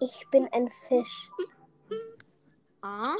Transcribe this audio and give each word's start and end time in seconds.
Ich 0.00 0.24
bin 0.30 0.48
ein 0.52 0.68
Fisch. 0.68 1.30
Aha. 2.82 3.16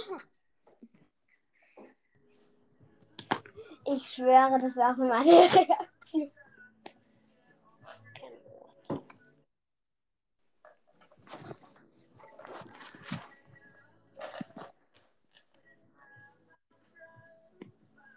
Ich 3.85 4.07
schwöre, 4.11 4.61
das 4.61 4.77
war 4.77 4.93
auch 4.93 4.97
meine 4.99 5.31
Reaktion. 5.55 6.31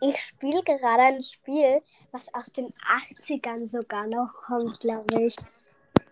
Ich 0.03 0.17
spiele 0.17 0.61
gerade 0.63 1.01
ein 1.03 1.23
Spiel, 1.23 1.81
was 2.11 2.33
aus 2.33 2.51
den 2.51 2.73
80ern 2.73 3.67
sogar 3.67 4.07
noch 4.07 4.33
kommt, 4.33 4.79
glaube 4.79 5.21
ich. 5.23 5.35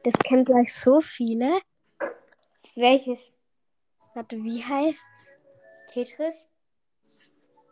Das 0.03 0.13
kennen 0.23 0.45
gleich 0.45 0.73
so 0.73 1.01
viele. 1.01 1.59
Welches? 2.79 3.29
Warte, 4.13 4.41
wie 4.41 4.63
heißt's? 4.63 5.33
Tetris? 5.91 6.47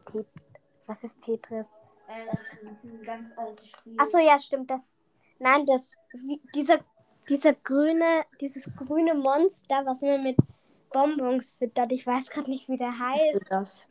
Tet 0.06 0.28
was 0.86 1.04
ist 1.06 1.22
Tetris? 1.22 1.80
Äh, 2.10 2.26
ist 2.26 2.84
ein 2.84 3.04
ganz 3.04 3.38
altes 3.38 3.70
Spiel. 3.70 3.96
Achso, 3.98 4.18
ja, 4.18 4.38
stimmt. 4.38 4.70
Das. 4.70 4.92
Nein, 5.40 5.66
das. 5.66 5.96
Wie, 6.12 6.42
dieser, 6.54 6.80
dieser 7.30 7.54
grüne, 7.54 8.26
dieses 8.42 8.70
grüne 8.76 9.14
Monster, 9.14 9.86
was 9.86 10.02
man 10.02 10.24
mit 10.24 10.38
Bonbons 10.92 11.54
füttert. 11.54 11.94
Ich 11.94 12.06
weiß 12.06 12.30
gerade 12.30 12.50
nicht, 12.50 12.68
wie 12.68 12.78
der 12.78 12.90
ist 12.90 13.00
heißt. 13.00 13.52
das? 13.52 13.88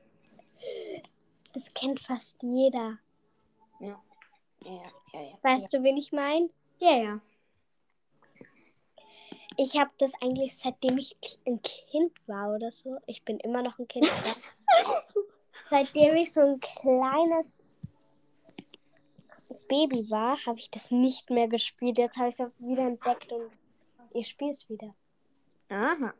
Das 1.55 1.73
kennt 1.73 2.01
fast 2.01 2.43
jeder. 2.43 2.99
Ja. 3.81 4.03
Ja, 4.63 4.73
ja, 5.15 5.21
ja. 5.23 5.39
Weißt 5.41 5.73
du, 5.73 5.83
wen 5.83 5.97
ich 5.97 6.13
meine? 6.13 6.51
Ja, 6.79 6.97
ja. 6.97 7.21
Ich 9.59 9.79
habe 9.79 9.91
das 9.99 10.13
eigentlich 10.21 10.57
seitdem 10.57 10.99
ich 10.99 11.17
ein 11.47 11.61
Kind 11.63 12.13
war 12.27 12.55
oder 12.55 12.71
so. 12.71 12.99
Ich 13.07 13.25
bin 13.25 13.39
immer 13.41 13.63
noch 13.63 13.79
ein 13.79 13.89
Kind. 13.89 14.07
seitdem 15.71 16.17
ich 16.17 16.33
so 16.33 16.43
ein 16.43 16.61
kleines 16.61 17.63
Baby 19.69 20.11
war, 20.11 20.37
habe 20.47 20.59
ich 20.59 20.71
das 20.71 20.91
nicht 20.91 21.31
mehr 21.31 21.49
gespielt. 21.49 21.99
Jetzt 21.99 22.17
habe 22.19 22.29
ich 22.29 22.39
es 22.39 22.51
wieder 22.59 22.87
entdeckt 22.87 23.33
und 23.33 23.51
ich 24.15 24.29
spiele 24.29 24.53
es 24.53 24.69
wieder. 24.69 24.95
Aha. 25.69 26.15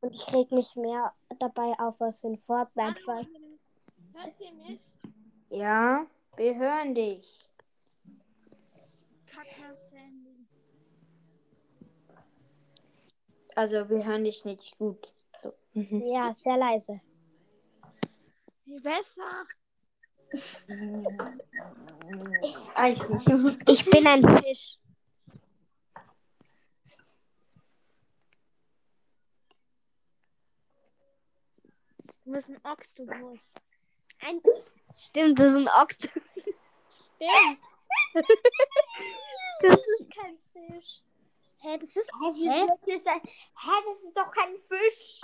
Und 0.00 0.14
ich 0.14 0.32
reg 0.34 0.50
mich 0.50 0.74
mehr 0.74 1.12
dabei 1.38 1.72
auf 1.78 2.00
als 2.02 2.24
in 2.24 2.36
Fortnite 2.38 3.00
fast. 3.02 3.30
Hört 4.12 4.40
ihr 4.40 4.52
mich? 4.52 4.80
Ja, 5.48 6.06
wir 6.36 6.56
hören 6.56 6.94
dich. 6.94 7.38
Kakas 9.26 9.94
Handy. 9.94 10.46
Also, 13.54 13.88
wir 13.88 14.04
hören 14.04 14.24
dich 14.24 14.44
nicht 14.44 14.76
gut. 14.78 15.12
So. 15.42 15.52
Mhm. 15.74 16.02
Ja, 16.06 16.32
sehr 16.32 16.56
leise. 16.56 17.00
Wie 18.64 18.80
besser? 18.80 19.46
Ich 23.66 23.84
bin 23.90 24.06
ein 24.06 24.22
Fisch. 24.38 24.78
Du 32.24 32.32
bist 32.32 32.48
ein 32.48 32.60
Oktopus. 32.64 33.40
Ein 34.20 34.40
Stimmt, 34.94 35.38
das 35.38 35.52
ist 35.52 35.56
ein 35.56 35.68
Okt. 35.82 36.08
Stimmt. 36.88 37.58
das 39.60 39.86
ist 39.86 40.10
kein 40.10 40.38
Fisch. 40.52 41.02
Hä, 41.62 41.78
das 41.78 41.96
ist. 41.96 42.10
Hä? 42.34 42.66
Das 42.66 42.88
ist 42.88 43.06
ein, 43.06 43.20
hä, 43.20 43.70
das 43.86 44.02
ist 44.02 44.16
doch 44.16 44.30
kein 44.32 44.52
Fisch. 44.68 45.20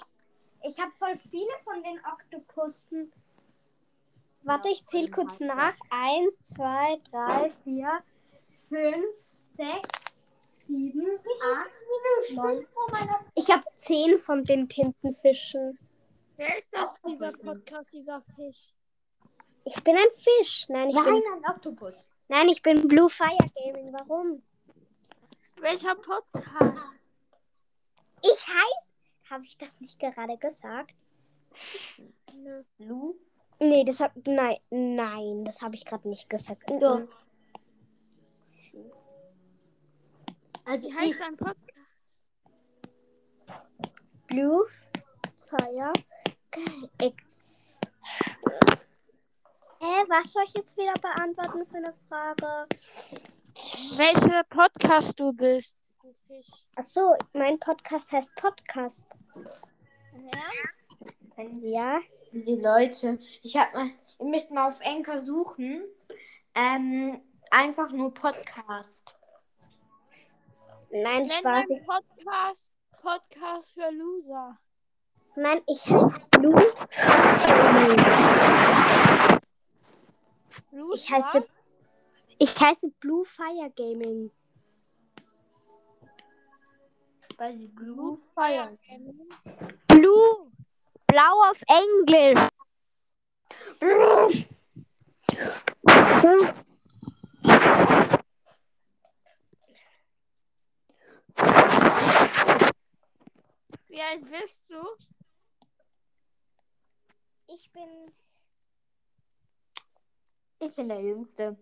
Ich 0.62 0.78
habe 0.78 0.92
voll 0.92 1.16
viele 1.18 1.50
von 1.64 1.82
den 1.82 2.00
Oktopussen. 2.04 3.12
Warte, 4.42 4.68
ich 4.68 4.86
zähle 4.86 5.10
kurz 5.10 5.40
nach. 5.40 5.76
Eins, 5.90 6.38
zwei, 6.44 7.00
drei, 7.10 7.50
vier, 7.64 8.02
fünf, 8.68 9.10
sechs, 9.34 9.88
sieben, 10.42 11.18
acht, 11.52 12.34
neun. 12.34 12.66
Ich 13.34 13.50
habe 13.50 13.64
zehn 13.76 14.16
von 14.18 14.40
den 14.44 14.68
Tintenfischen. 14.68 15.76
Wer 16.36 16.56
ist 16.56 16.72
das, 16.72 17.00
dieser 17.02 17.32
Podcast, 17.32 17.94
dieser 17.94 18.22
Fisch? 18.22 18.72
Ich 19.64 19.82
bin 19.82 19.96
ein 19.96 20.10
Fisch. 20.14 20.66
Nein, 20.68 20.90
ich 20.90 20.94
Nein, 20.94 21.04
bin. 21.14 21.22
ein 21.34 21.50
Oktopus. 21.50 22.06
Nein, 22.28 22.48
ich 22.48 22.62
bin 22.62 22.86
Blue 22.86 23.10
Fire 23.10 23.36
Gaming. 23.56 23.92
Warum? 23.92 24.42
Welcher 25.60 25.94
Podcast? 25.96 26.98
Ich 28.22 28.46
heiße. 28.46 28.92
Habe 29.30 29.44
ich 29.44 29.56
das 29.58 29.80
nicht 29.80 29.98
gerade 29.98 30.38
gesagt? 30.38 30.94
Nö. 32.34 32.62
Lu? 32.78 33.16
Nee, 33.58 33.84
das 33.84 34.00
hab. 34.00 34.12
Nein, 34.26 34.58
nein, 34.70 35.44
das 35.44 35.60
habe 35.60 35.74
ich 35.74 35.84
gerade 35.84 36.08
nicht 36.08 36.30
gesagt. 36.30 36.62
Doch. 36.70 37.00
Mhm. 37.00 37.08
Also, 40.64 40.88
Wie 40.88 40.94
heißt 40.94 41.20
dein 41.20 41.36
Podcast? 41.36 41.58
Blue 44.28 44.66
Fire. 45.46 45.92
Hä, 49.80 50.04
was 50.08 50.32
soll 50.32 50.44
ich 50.44 50.54
jetzt 50.54 50.76
wieder 50.76 50.94
beantworten 50.94 51.66
für 51.66 51.76
eine 51.76 51.94
Frage? 52.08 52.66
Welcher 53.62 54.44
Podcast 54.50 55.18
du 55.18 55.32
bist? 55.32 55.76
Du 56.00 56.12
Fisch. 56.26 56.66
Achso, 56.76 57.16
mein 57.32 57.58
Podcast 57.58 58.12
heißt 58.12 58.32
Podcast. 58.36 59.04
Ernst? 60.14 61.62
Ja. 61.62 61.98
diese 62.32 62.54
Leute. 62.54 63.18
Ich 63.42 63.56
hab 63.56 63.74
mal, 63.74 63.90
ihr 64.20 64.26
müsst 64.26 64.50
mal 64.52 64.68
auf 64.70 64.80
Enker 64.80 65.20
suchen. 65.20 65.82
Ähm, 66.54 67.20
einfach 67.50 67.90
nur 67.90 68.14
Podcast. 68.14 69.16
Nein, 70.90 71.22
Nenn 71.22 71.28
Spaß. 71.28 71.70
Ich, 71.70 71.84
Podcast 71.84 72.72
Podcast 73.02 73.74
für 73.74 73.90
Loser. 73.90 74.56
nein, 75.34 75.60
ich 75.66 75.84
heiße 75.84 76.20
Blue. 76.30 76.74
Loser? 80.70 80.94
Ich 80.94 81.10
heiße. 81.10 81.48
Ich 82.40 82.60
heiße 82.60 82.88
Blue 83.00 83.24
Fire 83.24 83.70
Gaming. 83.74 84.30
Weil 87.36 87.56
sie 87.58 87.68
Blue. 87.68 88.18
Fire. 88.34 88.76
Blue. 89.88 90.52
Blau 91.06 91.50
auf 91.50 91.62
Englisch. 91.68 92.48
Wie 103.88 104.00
alt 104.00 104.30
bist 104.30 104.70
du? 104.70 104.76
Ich 107.48 107.70
bin. 107.72 108.12
Ich 110.60 110.74
bin 110.74 110.88
der 110.88 111.00
Jüngste. 111.00 111.56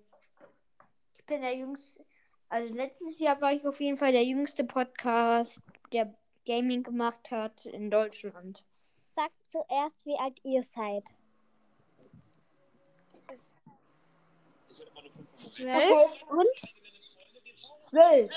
Ich 1.26 1.34
bin 1.34 1.42
der 1.42 1.56
Jüngste. 1.56 2.04
Also 2.48 2.72
letztes 2.72 3.18
Jahr 3.18 3.40
war 3.40 3.52
ich 3.52 3.66
auf 3.66 3.80
jeden 3.80 3.96
Fall 3.96 4.12
der 4.12 4.22
jüngste 4.22 4.62
Podcast, 4.62 5.60
der 5.92 6.14
Gaming 6.46 6.84
gemacht 6.84 7.32
hat 7.32 7.66
in 7.66 7.90
Deutschland. 7.90 8.64
Sagt 9.10 9.34
zuerst, 9.48 10.06
wie 10.06 10.14
alt 10.20 10.38
ihr 10.44 10.62
seid. 10.62 11.02
Zwölf? 15.34 16.12
Und? 16.28 16.46
Zwölf. 17.80 18.30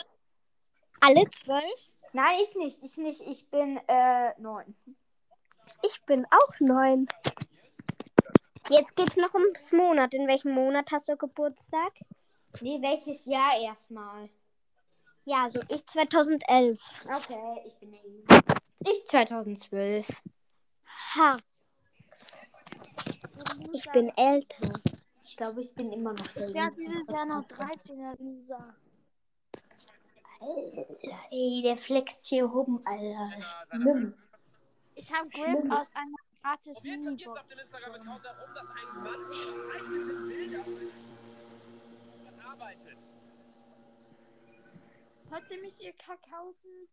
Alle 0.99 1.29
zwölf? 1.29 1.91
Nein, 2.13 2.39
ich 2.41 2.55
nicht. 2.55 2.83
Ich 2.83 2.97
nicht. 2.97 3.21
Ich 3.21 3.51
bin 3.51 3.79
äh, 3.87 4.33
neun. 4.39 4.75
Ich 5.83 6.01
bin 6.07 6.25
auch 6.25 6.59
neun. 6.59 7.07
Jetzt 8.67 8.95
geht's 8.95 9.17
noch 9.17 9.35
ums 9.35 9.71
Monat. 9.73 10.15
In 10.15 10.27
welchem 10.27 10.53
Monat 10.53 10.91
hast 10.91 11.07
du 11.07 11.15
Geburtstag? 11.15 11.93
Nee, 12.61 12.81
welches 12.81 13.25
Jahr 13.25 13.59
erstmal? 13.61 14.29
Ja, 15.25 15.47
so 15.47 15.59
ich 15.67 15.85
2011. 15.85 16.79
Okay, 17.05 17.61
ich 17.67 17.75
bin 17.75 17.93
Jüngste. 17.93 18.43
Ich 18.79 19.05
2012. 19.07 20.07
Ha, 21.15 21.37
ich 23.73 23.91
bin 23.91 24.09
älter. 24.17 24.69
Ich 25.21 25.37
glaube, 25.37 25.61
ich 25.61 25.73
bin 25.73 25.91
immer 25.91 26.13
noch 26.13 26.25
Ich 26.35 26.53
werde 26.53 26.75
dieses 26.75 27.09
Jahr 27.11 27.25
noch 27.25 27.43
13, 27.47 27.97
der 27.97 28.15
Loser. 28.17 28.75
Alter, 30.41 30.85
ey, 31.31 31.61
der 31.63 31.77
flext 31.77 32.25
hier 32.25 32.45
rum, 32.45 32.81
Alter. 32.85 33.31
Schlimm. 33.69 34.13
Ich 34.95 35.13
habe 35.13 35.29
Grip 35.29 35.71
aus 35.71 35.91
einer 35.93 36.15
gratis 36.41 36.83
Jetzt 36.83 37.03
Minibox. 37.03 37.39
auf 37.39 37.47
den 37.47 37.59
Instagram-Account 37.59 38.25
darum, 38.25 38.53
dass 38.53 38.67
ein 38.69 39.03
Mann 39.03 39.31
gezeichnete 42.59 42.59
Bilder 42.59 42.65
arbeitet. 42.65 42.99
Wollt 45.29 45.51
ihr 45.51 45.61
mich 45.61 45.83
ihr 45.83 45.93
Kakaufen? 45.93 46.87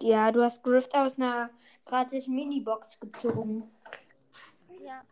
Ja, 0.00 0.32
du 0.32 0.42
hast 0.42 0.62
Grift 0.62 0.94
aus 0.94 1.16
einer 1.16 1.50
gratis 1.84 2.26
Minibox 2.26 2.98
gezogen. 3.00 3.70
Ja. 4.80 5.02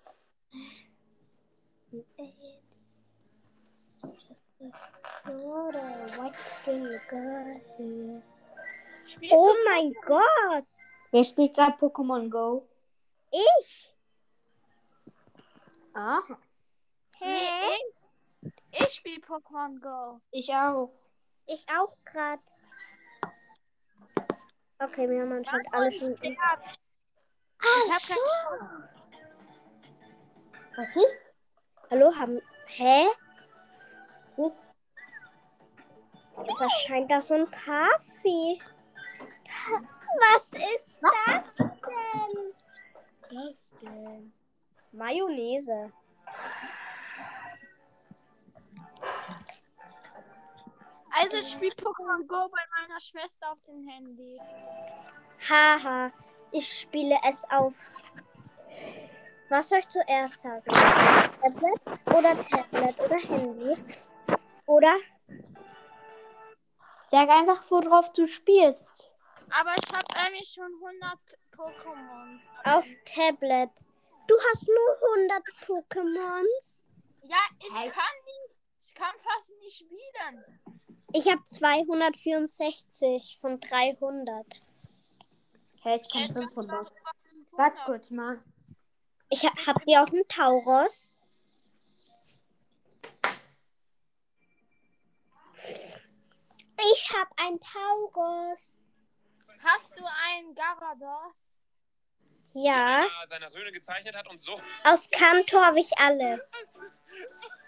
Oh 9.31 9.55
mein 9.67 9.93
Gott. 10.05 10.67
Wer 11.11 11.25
spielt 11.25 11.55
gerade 11.55 11.77
Pokémon 11.79 12.29
Go? 12.29 12.67
Ich? 13.31 13.95
Aha. 15.95 16.23
Hä? 17.19 17.27
Nee, 17.27 17.77
ich. 17.91 18.12
Ich 18.73 18.89
spiele 18.95 19.21
Pokémon 19.21 19.79
Go. 19.81 20.21
Ich 20.31 20.49
auch. 20.49 20.91
Ich 21.47 21.67
auch 21.69 21.95
grad. 22.05 22.41
Okay, 24.79 25.09
wir 25.09 25.21
haben 25.21 25.33
anscheinend 25.33 25.73
alle 25.73 25.93
schon. 25.93 26.17
Ich 26.23 26.39
hab, 26.39 26.65
ich 26.65 27.93
hab 27.93 28.03
kein, 28.03 28.89
Was 30.77 30.97
ist? 30.97 31.35
Hallo, 31.91 32.15
haben. 32.17 32.41
Hä? 32.67 33.07
Was? 34.37 34.53
Jetzt 36.47 36.61
erscheint 36.61 37.11
da 37.11 37.21
so 37.21 37.35
ein 37.35 37.51
Kaffee. 37.51 38.59
Was 40.19 40.45
ist 40.53 40.99
das 41.03 41.57
denn? 41.57 42.55
Was 43.31 43.81
denn? 43.83 44.33
Mayonnaise. 44.93 45.93
Also 51.21 51.37
ich 51.39 51.49
spiele 51.51 51.75
Pokémon 51.75 52.27
Go 52.27 52.49
bei 52.49 52.63
meiner 52.81 53.01
Schwester 53.01 53.51
auf 53.51 53.61
dem 53.63 53.87
Handy. 53.89 54.41
Haha, 55.49 56.13
ich 56.53 56.81
spiele 56.81 57.19
es 57.29 57.45
auf. 57.51 57.75
Was 59.49 59.69
soll 59.69 59.81
ich 59.81 59.89
zuerst 59.89 60.39
sagen? 60.39 60.65
Tablet 60.65 61.81
oder 62.07 62.43
Tablet 62.43 63.01
oder 63.01 63.17
Handy? 63.17 63.77
Oder? 64.67 64.97
Sag 67.11 67.29
einfach, 67.29 67.71
worauf 67.71 68.13
du 68.15 68.27
spielst. 68.27 69.11
Aber 69.51 69.75
ich 69.75 69.95
habe 69.95 70.27
eigentlich 70.27 70.49
schon 70.49 70.73
100 70.73 71.19
Pokémon. 71.55 72.41
Auf 72.65 72.87
Tablet. 73.05 73.71
Du 74.27 74.35
hast 74.49 74.67
nur 74.67 74.97
100 75.19 75.43
Pokémons. 75.67 76.81
Ja, 77.23 77.37
ich 77.59 77.75
kann 77.75 78.15
nicht. 78.25 78.57
Ich 78.81 78.95
kann 78.95 79.15
fast 79.19 79.55
nicht 79.59 79.77
spielen. 79.77 80.62
Ich 81.15 81.29
habe 81.31 81.45
264 81.45 83.39
von 83.41 83.61
300. 83.61 84.47
Hey, 85.83 86.01
ich 86.01 86.11
kann 86.11 86.33
bin 86.33 86.49
500. 86.49 86.55
über 86.55 86.91
500. 86.91 87.03
Warte 87.53 87.77
kurz 87.85 88.11
mal. 88.11 88.43
Ich 89.29 89.45
ha 89.45 89.53
habt 89.67 89.87
ihr 89.87 90.03
auch 90.03 90.09
einen 90.09 90.27
Tauros? 90.29 91.15
Ich 96.79 97.11
habe 97.15 97.31
einen 97.37 97.61
Tauros. 97.61 98.79
Hast 99.63 99.99
du 99.99 100.05
einen 100.05 100.55
Garados? 100.55 101.63
Ja, 102.55 103.07
er 103.07 103.29
seiner 103.29 103.51
Söhne 103.51 103.71
gezeichnet 103.71 104.15
hat 104.17 104.29
und 104.29 104.41
so. 104.41 104.61
aus 104.85 105.09
Kanto 105.11 105.61
habe 105.61 105.81
ich 105.81 105.99
alles. 105.99 106.41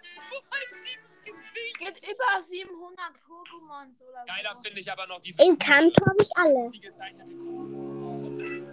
Dieses 0.84 1.22
Gesicht. 1.22 1.78
Geht 1.78 1.98
über 2.10 2.42
700 2.42 3.06
Pokémons 3.26 4.02
oder 4.08 4.24
Geiler 4.26 4.54
so. 4.56 4.62
finde 4.62 4.80
ich 4.80 4.90
aber 4.90 5.06
noch 5.06 5.20
diese. 5.20 5.42
In 5.44 5.58
Kanto 5.58 6.04
habe 6.06 6.16
ich 6.22 6.70
die 6.72 6.80
gezeichnete 6.80 7.32
das- 7.32 8.68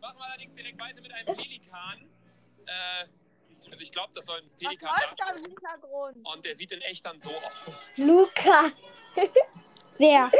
Machen 0.00 0.18
wir 0.18 0.24
allerdings 0.24 0.54
direkt 0.54 0.78
weiter 0.80 1.00
mit 1.00 1.12
einem 1.12 1.36
Pelikan. 1.36 2.08
Äh, 2.66 3.06
also 3.70 3.82
ich 3.82 3.92
glaube, 3.92 4.08
das 4.14 4.24
soll 4.26 4.38
ein 4.38 4.44
Was 4.44 4.52
Pelikan 4.56 4.88
läuft 5.00 5.20
da 5.20 5.30
im 5.34 5.44
Hintergrund? 5.44 6.26
Und 6.26 6.44
der 6.44 6.54
sieht 6.54 6.72
in 6.72 6.80
echt 6.82 7.04
dann 7.04 7.20
so 7.20 7.30
aus. 7.30 7.78
Luca. 7.96 8.70
Wer? 9.98 10.30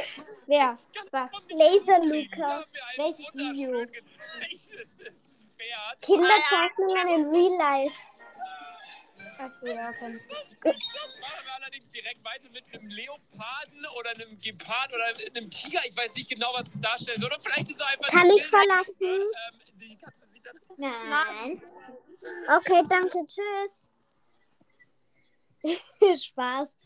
Wer? 0.46 0.76
Was? 1.10 1.30
Laser 1.48 2.02
Wir 2.02 2.22
Luca. 2.24 2.48
haben 2.50 2.64
mir 2.72 2.84
ein 2.84 2.98
Welches 2.98 3.34
Video? 3.34 3.68
wunderschön 3.72 3.92
gezeichnetes 3.92 5.32
Pferd. 5.56 6.02
Kinderzeichnungen 6.02 7.08
in 7.08 7.30
Real 7.34 7.56
Life. 7.58 7.94
Achso, 9.38 9.66
ja, 9.66 9.92
kann 9.92 10.12
Machen 10.12 11.44
wir 11.44 11.54
allerdings 11.54 11.90
direkt 11.90 12.24
weiter 12.24 12.48
mit 12.50 12.64
einem 12.72 12.88
Leoparden 12.88 13.86
oder 13.98 14.10
einem 14.10 14.38
Gepard 14.38 14.94
oder 14.94 15.04
einem 15.06 15.50
Tiger. 15.50 15.80
Ich 15.86 15.96
weiß 15.96 16.14
nicht 16.16 16.30
genau, 16.30 16.52
was 16.54 16.74
es 16.74 16.80
darstellen 16.80 17.20
soll. 17.20 17.30
Oder 17.30 17.40
vielleicht 17.40 17.70
ist 17.70 17.76
es 17.76 17.86
einfach. 17.86 18.08
Kann 18.08 18.30
ich 18.30 18.46
verlassen? 18.46 18.94
Ähm, 19.02 19.60
sieht 19.78 19.98
Nein. 20.78 21.62
Okay, 22.48 22.82
danke, 22.88 23.26
tschüss. 23.26 23.86
Spaß. 26.24 26.76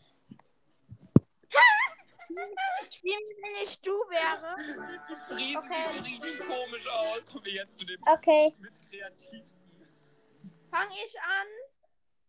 Spielen, 2.89 3.19
wenn 3.41 3.63
ich 3.63 3.81
du 3.81 3.91
wäre. 4.09 4.55
Das 5.09 5.35
Riesen 5.35 5.61
sieht 5.61 5.89
so 5.95 6.01
richtig 6.03 6.39
komisch 6.47 6.87
aus. 6.87 7.25
Kommen 7.31 7.45
wir 7.45 7.53
jetzt 7.53 7.77
zu 7.77 7.85
dem 7.85 8.01
Okay. 8.07 8.53
mit 8.59 8.73
kreativsten. 8.89 9.51
Fange 10.69 10.95
ich 11.05 11.19
an. 11.19 11.47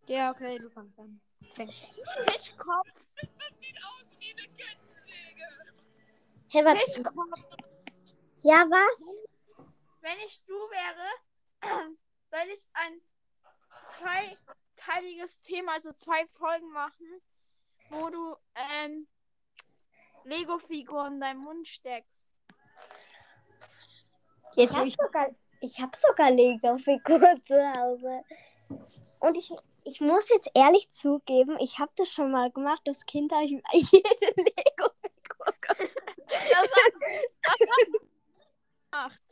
Ja, 0.06 0.30
okay, 0.30 0.58
du 0.58 0.68
fängst 0.70 0.98
an. 0.98 1.20
Fischkopf. 1.54 2.88
Das 2.94 3.60
sieht 3.60 3.76
aus 3.78 4.16
wie 4.18 4.30
eine 4.32 4.42
Kettensäge. 4.48 5.74
Hey, 6.50 6.64
was? 6.64 6.82
Fischkopf. 6.82 7.16
Ja, 8.42 8.66
was? 8.68 9.04
Wenn 10.00 10.18
ich 10.26 10.44
du 10.46 10.54
wäre, 10.54 11.08
würde 12.30 12.52
ich 12.52 12.68
ein 12.72 13.00
zweiteiliges 13.86 15.40
Thema, 15.40 15.74
also 15.74 15.92
zwei 15.92 16.26
Folgen 16.26 16.70
machen, 16.72 17.06
wo 17.90 18.10
du 18.10 18.36
ähm, 18.56 19.06
Lego-Figuren 20.24 21.14
in 21.14 21.20
deinen 21.20 21.40
Mund 21.44 21.68
steckst. 21.68 22.28
Jetzt 24.56 24.70
Ich 24.70 24.70
will 24.70 24.78
hab 24.80 24.86
ich. 24.86 24.96
sogar, 24.96 25.28
ich 25.60 25.80
hab 25.80 25.94
sogar 25.96 26.30
Lego-Figuren 26.30 27.42
zu 27.44 27.72
Hause. 27.74 28.24
Und 29.20 29.36
ich, 29.36 29.52
ich 29.84 30.00
muss 30.00 30.28
jetzt 30.28 30.50
ehrlich 30.54 30.90
zugeben, 30.90 31.58
ich 31.60 31.78
habe 31.78 31.92
das 31.96 32.10
schon 32.10 32.30
mal 32.30 32.50
gemacht. 32.50 32.82
Das 32.84 33.06
Kind 33.06 33.32
habe 33.32 33.44
ich 33.44 33.50
jede 33.90 34.08
Lego-Figur 34.36 35.46
hat 35.46 35.56
gemacht. 38.90 39.22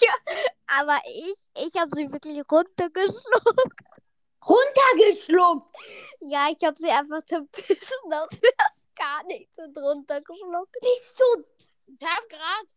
ja, 0.00 0.14
aber 0.66 0.98
ich, 1.06 1.36
ich 1.66 1.74
habe 1.80 1.90
sie 1.94 2.12
wirklich 2.12 2.42
runtergeschluckt. 2.50 3.80
Runtergeschluckt! 4.46 5.74
Ja, 6.20 6.48
ich 6.56 6.64
habe 6.64 6.76
sie 6.78 6.88
einfach 6.88 7.22
zerbissen, 7.24 8.12
als 8.12 8.40
wäre 8.40 8.54
es 8.72 8.86
gar 8.94 9.24
nichts 9.24 9.58
und 9.58 9.76
runtergeschluckt. 9.76 10.72
Bist 10.80 11.18
du. 11.18 11.44
Ich 11.92 12.04
habe 12.04 12.28
gerade 12.28 12.68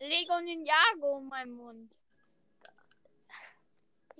Lego 0.00 0.40
Ninjago 0.40 1.18
in 1.18 1.28
meinem 1.28 1.52
Mund. 1.52 1.96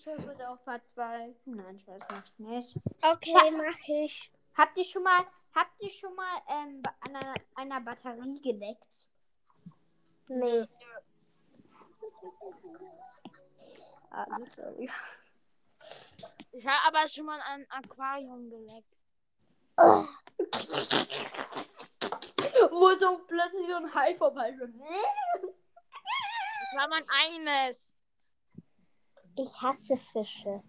Ich 0.05 0.27
würde 0.27 0.51
auch 0.51 0.61
Part 0.65 0.85
2. 0.85 1.33
Nein, 1.45 1.79
Spaß 1.79 2.09
macht 2.11 2.41
nicht. 2.41 2.77
Okay, 3.03 3.53
mach 3.53 3.79
ich. 3.87 4.33
Habt 4.57 4.77
ihr 4.77 4.85
schon 4.85 5.05
mal, 5.05 5.25
habt 5.55 5.81
ihr 5.81 5.91
schon 5.91 6.13
mal 6.17 6.43
ähm, 6.49 6.83
an 7.03 7.15
einer, 7.15 7.35
einer 7.55 7.81
Batterie 7.81 8.41
geleckt? 8.43 9.09
Nee. 10.27 10.67
Ah, 14.11 14.27
glaub 14.57 14.77
ich. 14.81 14.91
Ich 16.51 16.67
habe 16.67 16.97
aber 16.97 17.07
schon 17.09 17.27
mal 17.27 17.41
ein 17.41 17.65
Aquarium 17.71 18.51
geleckt. 18.51 18.97
Wo 22.73 22.91
so 22.99 23.19
plötzlich 23.29 23.69
so 23.69 23.77
ein 23.77 23.95
Hai 23.95 24.17
vorbeischwimmt. 24.17 24.81
Das 24.81 26.75
war 26.75 26.89
mein 26.89 27.05
eines. 27.25 27.95
Ich 29.37 29.61
hasse 29.61 29.97
Fische. 29.97 30.63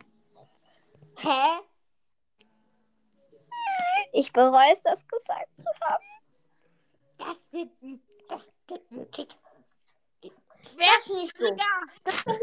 Hä? 1.17 1.60
Ich 4.13 4.32
bereue 4.32 4.72
es, 4.72 4.82
das 4.84 5.08
gesagt 5.08 5.58
zu 5.58 5.65
haben. 5.82 6.03
Das 7.17 7.43
wird 7.51 7.70
ein, 7.82 8.01
das 8.29 8.50
gibt 8.67 8.91
einen 8.91 9.10
Kick. 9.12 9.36
Wer 10.22 10.88
Das 10.88 11.03
finde 11.05 11.24
ich 11.24 11.34
doof. 11.34 11.50
Digga, 11.50 12.39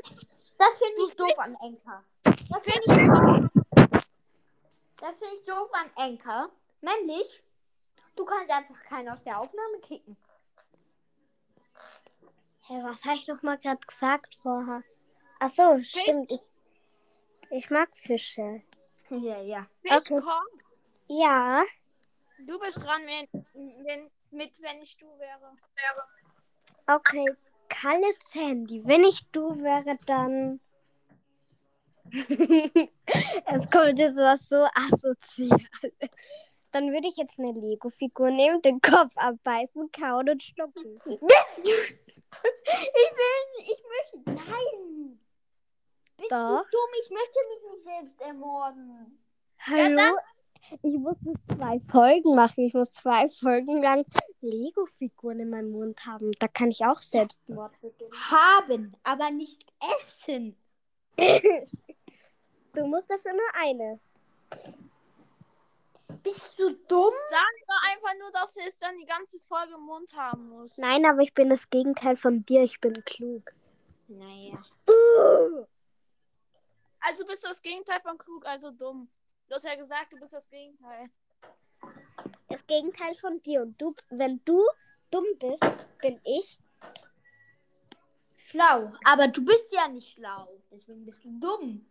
Das 0.59 0.79
finde 0.79 0.97
Du 0.97 1.07
ich 1.07 1.17
doof 1.17 1.39
an 1.39 1.57
Enker. 1.63 2.05
Das 2.51 2.65
finde 2.65 2.81
ich 2.81 2.87
doof. 2.87 3.99
Das 4.97 5.19
finde 5.19 5.37
ich 5.37 5.45
doof 5.45 5.71
an 5.73 5.91
Enker. 5.97 6.51
Männlich, 6.83 7.43
du 8.17 8.25
kannst 8.25 8.51
einfach 8.51 8.83
keinen 8.85 9.09
aus 9.09 9.23
der 9.23 9.41
Aufnahme 9.41 9.79
kicken. 9.81 10.17
Hä, 12.63 12.81
was 12.83 13.05
habe 13.05 13.17
ich 13.17 13.27
noch 13.27 13.43
mal 13.43 13.59
gerade 13.59 13.85
gesagt 13.87 14.39
vorher? 14.43 14.83
Ach 15.41 15.49
so, 15.49 15.83
stimmt. 15.83 16.31
Ich, 16.31 16.41
ich 17.51 17.71
mag 17.71 17.89
Fische. 17.97 18.63
Ja, 19.11 19.41
ja. 19.41 19.67
Fischkopf. 19.83 20.25
Ja, 21.09 21.65
Du 22.47 22.59
bist 22.59 22.83
dran, 22.83 23.03
wenn, 23.07 23.45
wenn 23.85 24.11
mit 24.31 24.63
wenn 24.63 24.81
ich 24.81 24.97
du 24.97 25.07
wäre. 25.19 25.57
Okay, 26.87 27.27
Kalle 27.69 28.13
Sandy. 28.33 28.83
Wenn 28.85 29.05
ich 29.05 29.27
du 29.31 29.61
wäre, 29.63 29.99
dann. 30.07 30.61
es 33.47 33.71
kommt 33.71 33.99
jetzt 33.99 34.17
was 34.17 34.49
so 34.49 34.67
asozial. 34.75 35.61
Dann 36.73 36.93
würde 36.93 37.09
ich 37.09 37.17
jetzt 37.17 37.39
eine 37.39 37.53
Lego-Figur 37.53 38.31
nehmen, 38.31 38.63
den 38.63 38.81
Kopf 38.81 39.13
abbeißen, 39.17 39.91
kauen 39.93 40.29
und 40.29 40.43
schlucken. 40.43 41.01
Ich 42.43 43.11
will, 43.21 43.67
ich 43.67 43.83
möchte, 44.25 44.51
nein. 44.51 45.00
Bist 46.21 46.33
Doch. 46.33 46.65
du 46.65 46.71
dumm? 46.71 46.91
Ich 47.03 47.11
möchte 47.11 47.39
mich 47.49 47.73
nicht 47.73 47.85
selbst 47.85 48.21
ermorden. 48.21 49.19
Hallo? 49.61 50.17
ich 50.83 50.99
muss 50.99 51.17
das 51.23 51.57
zwei 51.57 51.81
Folgen 51.91 52.35
machen. 52.35 52.67
Ich 52.67 52.75
muss 52.75 52.91
zwei 52.91 53.29
Folgen 53.31 53.83
lang 53.83 54.05
Lego-Figuren 54.43 55.41
in 55.41 55.49
meinem 55.49 55.71
Mund 55.71 56.05
haben. 56.05 56.31
Da 56.39 56.47
kann 56.47 56.71
ich 56.71 56.85
auch 56.85 57.01
Selbstmord 57.01 57.73
beginnen. 57.81 58.13
Haben, 58.31 58.97
aber 59.03 59.31
nicht 59.31 59.65
essen. 59.81 60.57
Du 62.73 62.87
musst 62.87 63.11
dafür 63.11 63.33
nur 63.33 63.55
eine. 63.59 63.99
Bist 66.23 66.55
du 66.57 66.71
dumm? 66.87 67.13
Sag 67.29 67.41
doch 67.67 67.91
einfach 67.91 68.17
nur, 68.21 68.31
dass 68.31 68.57
er 68.57 68.69
es 68.69 68.79
dann 68.79 68.97
die 68.97 69.07
ganze 69.07 69.41
Folge 69.41 69.75
im 69.75 69.87
Mund 69.87 70.17
haben 70.17 70.51
muss. 70.51 70.79
Nein, 70.79 71.05
aber 71.05 71.23
ich 71.23 71.35
bin 71.35 71.51
das 71.51 71.69
Gegenteil 71.69 72.17
von 72.17 72.47
dir. 72.47 72.63
Ich 72.63 72.81
bin 72.81 73.05
klug. 73.05 73.51
Naja. 74.07 74.57
Also 77.01 77.27
bist 77.27 77.45
du 77.45 77.49
das 77.49 77.63
Gegenteil 77.63 78.01
von 78.01 78.19
klug, 78.19 78.47
also 78.47 78.71
dumm. 78.71 79.11
Du 79.49 79.55
hast 79.55 79.65
ja 79.65 79.75
gesagt, 79.75 80.13
du 80.13 80.19
bist 80.19 80.33
das 80.33 80.49
Gegenteil. 80.49 81.11
Das 82.49 82.67
Gegenteil 82.67 83.15
von 83.15 83.41
dir. 83.43 83.63
Und 83.63 83.81
du, 83.81 83.95
wenn 84.11 84.41
du 84.45 84.65
dumm 85.11 85.25
bist, 85.39 85.65
bin 86.01 86.21
ich. 86.25 86.59
Schlau. 88.47 88.93
Aber 89.05 89.29
du 89.29 89.45
bist 89.45 89.73
ja 89.73 89.89
nicht 89.89 90.13
schlau. 90.13 90.61
Deswegen 90.71 91.05
bist 91.05 91.25
du 91.25 91.31
dumm. 91.41 91.87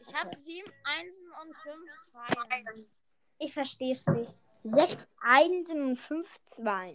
Ich 0.00 0.14
habe 0.14 0.34
sieben 0.36 0.70
Einsen 0.84 1.26
und 1.42 1.56
fünf 1.56 1.96
Zweien. 1.98 2.90
Ich 3.38 3.52
verstehe 3.54 3.92
es 3.92 4.06
nicht. 4.06 4.32
Sechs 4.62 5.06
Einsen 5.20 5.82
und 5.82 5.96
fünf 5.96 6.38
Zweien. 6.46 6.94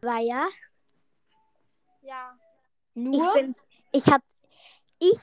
War 0.00 0.20
ja. 0.20 0.48
Ja. 2.02 2.38
Ich 3.12 3.20
Nur? 3.20 3.32
bin, 3.34 3.54
ich 3.92 4.06
hab, 4.06 4.22
ich 4.98 5.18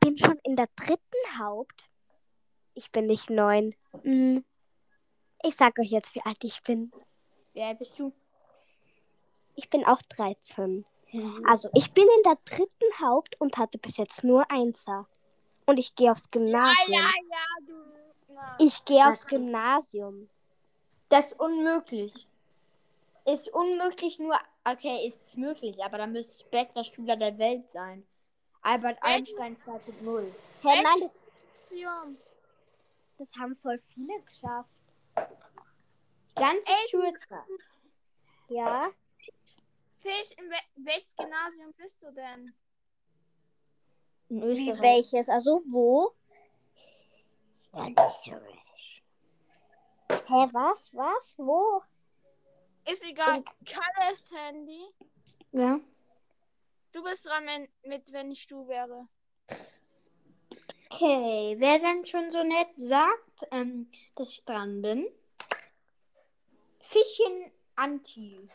bin 0.00 0.16
schon 0.18 0.38
in 0.42 0.56
der 0.56 0.68
dritten 0.76 1.38
Haupt. 1.38 1.88
Ich 2.74 2.90
bin 2.90 3.06
nicht 3.06 3.30
neun. 3.30 3.74
Hm. 4.02 4.44
Ich 5.42 5.56
sag 5.56 5.78
euch 5.78 5.90
jetzt, 5.90 6.14
wie 6.14 6.22
alt 6.22 6.42
ich 6.44 6.62
bin. 6.62 6.92
Wie 7.52 7.62
alt 7.62 7.78
bist 7.78 7.98
du? 7.98 8.12
Ich 9.54 9.68
bin 9.70 9.84
auch 9.84 10.00
13. 10.02 10.84
Also, 11.44 11.68
ich 11.74 11.92
bin 11.92 12.04
in 12.04 12.22
der 12.24 12.38
dritten 12.44 13.00
Haupt 13.02 13.40
und 13.40 13.56
hatte 13.58 13.78
bis 13.78 13.96
jetzt 13.96 14.22
nur 14.22 14.48
Einser. 14.50 15.08
Und 15.66 15.78
ich 15.78 15.94
gehe 15.94 16.10
aufs 16.10 16.24
Ja, 16.24 16.30
Gymnasium. 16.30 16.92
ja, 16.92 17.10
ja, 17.30 17.66
du. 17.66 17.74
Na. 18.28 18.56
Ich 18.58 18.84
gehe 18.84 19.06
aufs 19.08 19.26
Gymnasium. 19.26 20.28
Das 21.08 21.32
ist 21.32 21.40
unmöglich. 21.40 22.28
Ist 23.24 23.48
unmöglich 23.52 24.18
nur. 24.20 24.38
Okay, 24.64 25.06
ist 25.06 25.22
es 25.22 25.36
möglich, 25.36 25.82
aber 25.82 25.98
dann 25.98 26.12
müsste 26.12 26.44
ich 26.44 26.50
bester 26.50 26.84
Schüler 26.84 27.16
der 27.16 27.38
Welt 27.38 27.70
sein. 27.72 28.06
Albert 28.62 28.98
Einstein 29.00 29.56
2.0. 29.56 30.22
Hä, 30.62 30.68
Echt? 30.68 30.82
nein, 30.82 31.00
das, 31.00 31.12
das 33.16 33.28
haben 33.40 33.56
voll 33.56 33.80
viele 33.94 34.20
geschafft. 34.22 34.68
Ganze 36.34 36.72
Schulzeit. 36.90 37.44
Ja. 38.48 38.90
Fisch, 39.98 40.32
in 40.38 40.50
wel 40.50 40.58
welches 40.76 41.16
Gymnasium 41.16 41.72
bist 41.74 42.02
du 42.02 42.10
denn? 42.12 42.54
In 44.28 44.42
Wie 44.42 44.70
Österreich. 44.70 44.80
welches? 44.80 45.28
Also 45.28 45.62
wo? 45.68 46.14
Ja, 47.72 47.86
in 47.86 47.96
Österreich. 47.98 49.02
Hä, 50.08 50.48
was? 50.52 50.94
Was? 50.94 51.34
Wo? 51.38 51.82
Ist 52.88 53.08
egal. 53.08 53.44
Kalles 53.64 54.34
Handy. 54.34 54.86
Ja. 55.52 55.80
Du 56.92 57.02
bist 57.02 57.26
dran 57.26 57.46
wenn, 57.46 57.68
mit, 57.84 58.12
wenn 58.12 58.30
ich 58.30 58.46
du 58.46 58.66
wäre. 58.66 59.06
Okay, 60.90 61.54
wer 61.58 61.78
dann 61.78 62.04
schon 62.04 62.30
so 62.30 62.42
nett 62.42 62.68
sagt, 62.76 63.46
ähm, 63.52 63.90
dass 64.16 64.30
ich 64.30 64.44
dran 64.44 64.82
bin. 64.82 65.06
Fischchen 66.80 67.52
Anti. 67.76 68.48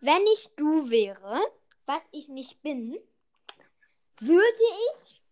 Wenn 0.00 0.22
ich 0.34 0.50
du 0.56 0.90
wäre, 0.90 1.40
was 1.86 2.02
ich 2.10 2.28
nicht 2.28 2.60
bin, 2.62 2.98
würde 4.18 4.64
ich 4.90 5.22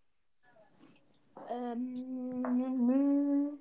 ähm, 1.49 3.59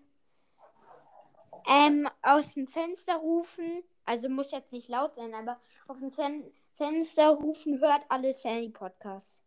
ähm, 1.67 2.09
aus 2.23 2.55
dem 2.55 2.67
Fenster 2.67 3.17
rufen. 3.17 3.83
Also 4.05 4.29
muss 4.29 4.51
jetzt 4.51 4.73
nicht 4.73 4.89
laut 4.89 5.15
sein, 5.15 5.35
aber 5.35 5.61
auf 5.87 5.99
dem 5.99 6.11
Fen 6.11 6.45
Fenster 6.77 7.29
rufen, 7.29 7.81
hört 7.81 8.05
alle 8.09 8.33
Sandy 8.33 8.71
Podcasts. 8.71 9.43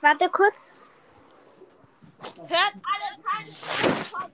Warte 0.00 0.28
kurz. 0.30 0.72
Hört 2.36 2.74
alle 2.74 3.22
Teile. 3.22 4.32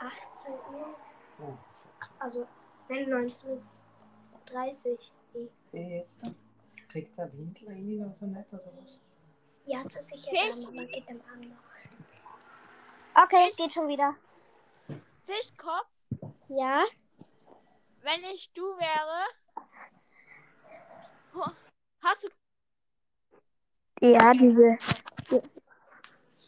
18 0.00 0.52
Uhr. 0.52 1.58
Also, 2.18 2.46
nein, 2.88 3.06
19.30 3.06 4.90
Uhr. 4.90 4.98
Wie 5.72 5.78
jetzt? 5.78 6.18
Kriegt 6.88 7.16
der 7.16 7.32
Windel 7.32 7.68
rein 7.68 8.14
oder 8.18 8.26
nicht, 8.26 8.52
oder 8.52 8.72
was? 8.80 8.98
Ja, 9.66 9.88
zur 9.88 10.02
Sicherheit. 10.02 10.54
Fisch. 10.54 10.68
aber 10.68 10.84
geht 10.86 11.08
am 11.08 11.20
Abend 11.32 11.50
noch. 11.50 12.19
Okay, 13.22 13.50
geht 13.56 13.74
schon 13.74 13.88
wieder. 13.88 14.16
Fischkopf. 15.24 15.86
Ja. 16.48 16.84
Wenn 18.00 18.24
ich 18.32 18.52
du 18.54 18.62
wäre. 18.62 19.26
Hast 22.02 22.24
du. 22.24 24.06
Ja, 24.06 24.32
diese. 24.32 24.78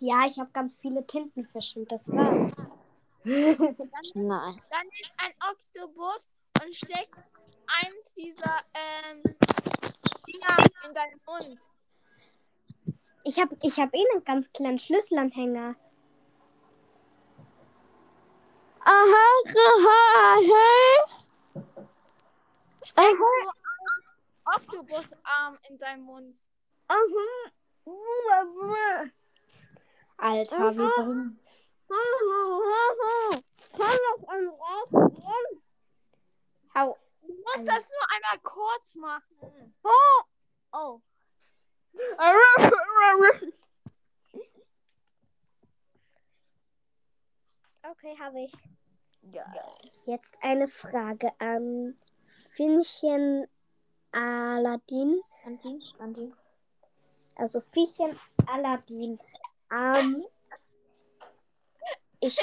Ja, 0.00 0.26
ich 0.26 0.38
habe 0.38 0.50
ganz 0.52 0.76
viele 0.76 1.06
Tintenfische 1.06 1.80
und 1.80 1.92
das 1.92 2.08
war's. 2.10 2.52
Nein. 3.24 4.60
Dann 4.70 4.86
nimm 4.86 5.10
ein 5.18 5.34
Oktopus 5.50 6.30
und 6.62 6.74
steck 6.74 7.10
eins 7.66 8.14
dieser 8.14 8.62
ähm, 8.74 9.22
Dinger 10.26 10.66
in 10.86 10.94
deinen 10.94 11.20
Mund. 11.26 11.58
Ich 13.24 13.38
habe 13.38 13.56
ich 13.62 13.78
hab 13.78 13.94
eh 13.94 14.04
einen 14.12 14.24
ganz 14.24 14.50
kleinen 14.52 14.78
Schlüsselanhänger. 14.78 15.76
Aha, 18.84 19.26
aha, 19.54 20.42
Steck 22.84 23.16
so 23.16 23.24
einen 23.38 23.50
Oktopusarm 24.56 25.58
in 25.68 25.78
deinen 25.78 26.02
Mund. 26.02 26.42
aha. 26.88 27.52
Alter, 30.16 30.76
wir 30.76 30.90
bringen. 30.96 31.38
Hau. 36.74 36.96
Du 37.22 37.34
musst 37.34 37.68
das 37.68 37.90
nur 37.90 38.10
einmal 38.10 38.38
kurz 38.42 38.94
machen. 38.96 39.74
Oh. 40.72 41.00
Okay, 47.90 48.16
habe 48.18 48.42
ich. 48.42 48.52
Jetzt 50.04 50.36
eine 50.40 50.68
Frage 50.68 51.30
an 51.38 51.96
Finnchen 52.50 53.46
Aladdin. 54.12 55.20
Anti, 55.44 55.80
Anti. 55.98 56.32
Also 57.36 57.60
Fiechchen 57.60 58.16
Aladdin. 58.46 59.18
Ähm, 59.72 60.24
ich, 62.20 62.38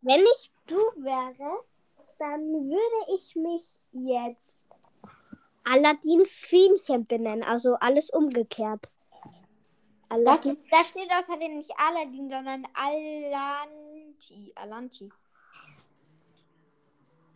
wenn 0.00 0.22
ich 0.22 0.50
du 0.66 0.76
wäre, 0.96 1.64
dann 2.18 2.40
würde 2.40 3.14
ich 3.14 3.36
mich 3.36 3.82
jetzt 3.92 4.62
Aladdin 5.64 6.24
Fienchen 6.24 7.06
benennen. 7.06 7.44
Also 7.44 7.74
alles 7.74 8.10
umgekehrt. 8.10 8.90
Das, 10.08 10.42
da 10.70 10.84
steht 10.84 11.10
außerdem 11.10 11.56
nicht 11.56 11.72
Aladdin, 11.76 12.30
sondern 12.30 12.66
Alanti. 12.74 14.52
Alanti. 14.54 15.10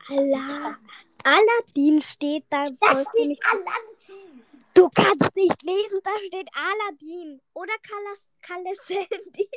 Ala 0.09 0.79
Aladdin 1.25 2.01
steht 2.01 2.45
da. 2.49 2.67
Du 2.69 2.77
steht 2.77 3.41
Alanti. 3.45 4.45
Du 4.75 4.89
kannst 4.91 5.35
nicht 5.35 5.63
lesen, 5.63 6.01
da 6.03 6.11
steht 6.27 6.49
Aladdin. 6.55 7.41
Oder 7.55 7.75
Kalas, 7.83 8.31
Kalle 8.41 8.75
Sandy. 8.87 9.49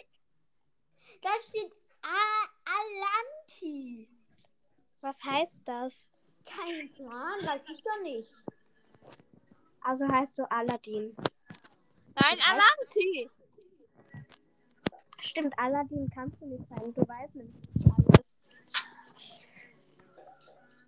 Da 1.22 1.30
steht 1.48 1.72
A 2.02 2.50
Alanti. 2.66 4.10
Was 5.02 5.24
heißt 5.24 5.62
das? 5.66 6.10
Kein 6.46 6.92
Plan, 6.94 7.46
weiß 7.46 7.62
ich 7.72 7.84
doch 7.84 8.02
nicht. 8.02 8.30
Also 9.82 10.08
heißt 10.08 10.38
du 10.38 10.50
Aladdin. 10.52 11.16
Nein, 12.16 12.38
Alanti. 12.48 13.30
Stimmt, 15.20 15.58
Aladdin 15.58 16.10
kannst 16.14 16.42
du 16.42 16.48
nicht 16.48 16.68
sein. 16.68 16.94
Du 16.94 17.08
weißt 17.08 17.36
nicht 17.36 17.54
alles. 17.86 18.26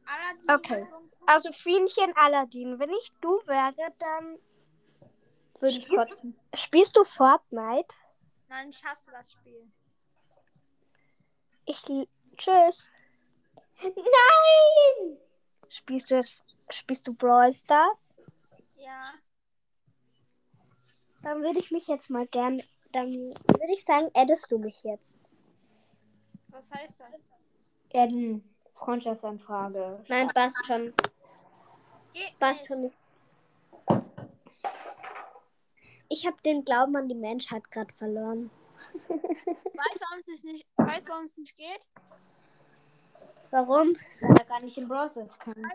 Aladdin 0.05 0.51
Okay. 0.51 0.88
Also 1.25 1.51
Fienchen 1.53 2.13
Aladdin. 2.15 2.77
Wenn 2.79 2.91
ich 2.91 3.12
du 3.22 3.36
wäre, 3.48 3.74
dann 3.98 4.39
Würde 5.60 5.77
ich 5.77 5.84
Spielst- 5.86 6.10
kotzen. 6.10 6.39
spielst 6.53 6.96
du 6.98 7.03
Fortnite? 7.05 7.96
Nein, 8.50 8.70
ich 8.70 8.84
hasse 8.86 9.12
das 9.12 9.32
Spiel. 9.32 9.72
Ich 11.65 11.82
tschüss. 12.38 12.89
Nein! 13.82 15.17
Spielst 15.70 16.12
du 16.12 16.17
es? 16.17 16.38
Spielst 16.70 17.08
du 17.08 17.13
Brawl 17.13 17.51
Stars? 17.53 18.13
Ja. 18.77 19.13
Dann 21.25 21.41
würde 21.41 21.58
ich 21.58 21.72
mich 21.72 21.88
jetzt 21.88 22.12
mal 22.12 22.27
gern. 22.27 22.62
Dann 22.91 23.12
würde 23.12 23.74
ich 23.74 23.84
sagen, 23.84 24.12
addest 24.13 24.51
du 24.51 24.60
mich 24.60 24.84
jetzt. 24.84 25.17
Was 26.50 26.72
heißt 26.72 27.00
das? 27.00 27.20
Werden 27.91 28.48
Freundschaftsanfrage. 28.74 30.03
Nein, 30.08 30.27
passt 30.27 30.63
schon. 30.67 30.94
Geht 32.13 32.38
Passt 32.39 32.67
schon 32.67 32.84
nicht. 32.84 32.96
Ich 36.10 36.27
habe 36.27 36.38
den 36.46 36.63
Glauben 36.63 36.96
an 36.96 37.10
die 37.10 37.15
Menschheit 37.15 37.72
gerade 37.72 37.91
verloren. 37.96 38.51
Weißt 38.94 39.10
du, 39.10 40.05
warum 40.08 40.20
es 40.20 40.44
nicht, 40.44 40.65
weißt, 40.77 41.08
du, 41.08 41.12
warum 41.12 41.25
es 41.25 41.38
nicht 41.38 41.58
geht? 41.58 41.82
Warum? 43.50 43.98
Weil 44.22 44.38
er 44.38 44.46
gar 44.46 44.62
nicht 44.62 44.77
im 44.77 44.88
Browser 44.88 45.25
kann. 45.39 45.72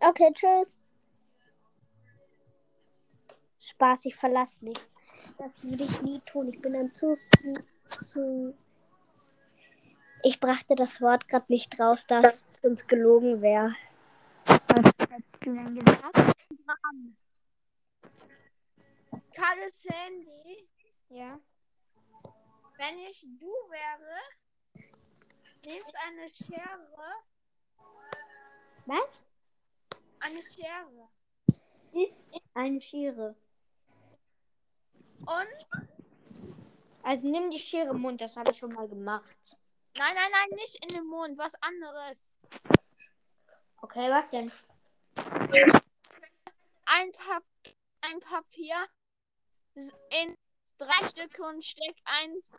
Okay, 0.00 0.30
tschüss. 0.34 0.78
Spaß, 3.66 4.04
ich 4.06 4.14
verlasse 4.14 4.64
mich. 4.64 4.78
Das 5.38 5.64
würde 5.64 5.84
ich 5.84 6.02
nie 6.02 6.20
tun. 6.20 6.48
Ich 6.48 6.60
bin 6.60 6.72
dann 6.72 6.92
zu. 6.92 7.14
zu 7.14 8.56
ich 10.22 10.40
brachte 10.40 10.74
das 10.76 11.00
Wort 11.00 11.28
gerade 11.28 11.46
nicht 11.48 11.78
raus, 11.78 12.06
dass 12.06 12.46
es 12.52 12.60
uns 12.60 12.86
gelogen 12.86 13.42
wäre. 13.42 13.74
Was 14.46 14.86
hättest 14.98 15.24
du 15.40 15.54
denn 15.54 15.74
gesagt? 15.74 16.16
Mann. 16.64 17.16
Kalles 19.34 19.86
Handy. 19.90 20.68
Ja. 21.08 21.38
Wenn 22.76 22.98
ich 23.10 23.26
du 23.38 23.52
wäre, 23.70 24.84
nimmst 25.64 25.96
eine 26.06 26.28
Schere. 26.30 27.12
Was? 28.86 29.22
Eine 30.20 30.42
Schere. 30.42 31.08
Ist 31.92 32.32
eine 32.54 32.80
Schere. 32.80 33.34
Und? 35.20 35.86
Also 37.02 37.28
nimm 37.28 37.50
die 37.50 37.58
Schere 37.58 37.90
im 37.90 38.00
Mund, 38.00 38.20
das 38.20 38.36
habe 38.36 38.50
ich 38.50 38.56
schon 38.58 38.72
mal 38.72 38.88
gemacht. 38.88 39.58
Nein, 39.94 40.14
nein, 40.14 40.30
nein, 40.32 40.58
nicht 40.58 40.84
in 40.84 40.94
den 40.94 41.06
Mund. 41.06 41.38
Was 41.38 41.54
anderes. 41.62 42.32
Okay, 43.80 44.10
was 44.10 44.30
denn? 44.30 44.50
Ein, 46.84 47.12
Pap 47.12 47.44
ein 48.02 48.20
Papier 48.20 48.76
in 49.74 50.36
drei 50.78 51.06
Stücke 51.06 51.42
und 51.42 51.64
steck 51.64 51.96
eins, 52.04 52.50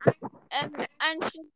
ähm, 0.49 0.73
ein 0.99 1.23
Stück. 1.23 1.51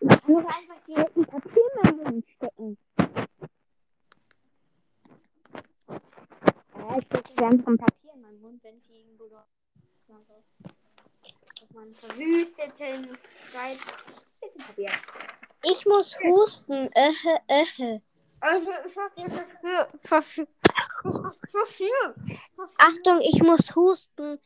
Ich 0.00 0.08
doch 0.08 0.44
einfach 0.44 0.84
direkt 0.86 1.16
ein 1.16 1.26
Papier 1.26 1.62
in 1.62 1.82
meinen 1.82 2.04
Mund 2.04 2.28
stecken. 2.36 2.78
Ich 6.98 7.04
stecke 7.06 7.32
ganz 7.34 7.62
vom 7.62 7.78
Papier 7.78 8.12
in 8.12 8.22
meinen 8.22 8.40
Mund, 8.40 8.64
wenn 8.64 8.76
ich 8.78 8.90
irgendwo. 8.90 9.26
Auf 9.36 9.46
meinen 11.72 11.94
verwüsteten 11.94 13.16
Streit. 13.46 13.78
Jetzt 14.42 14.58
ein 14.58 14.66
Papier. 14.66 14.90
Ich 15.62 15.86
muss 15.86 16.18
husten. 16.18 16.90
Öhe, 16.96 17.40
öhe. 17.48 18.02
Also, 18.40 18.72
ich 18.84 18.96
hab. 18.96 19.14
Dafür. 20.10 20.48
Achtung, 22.78 23.20
ich 23.20 23.42
muss 23.44 23.76
husten. 23.76 24.40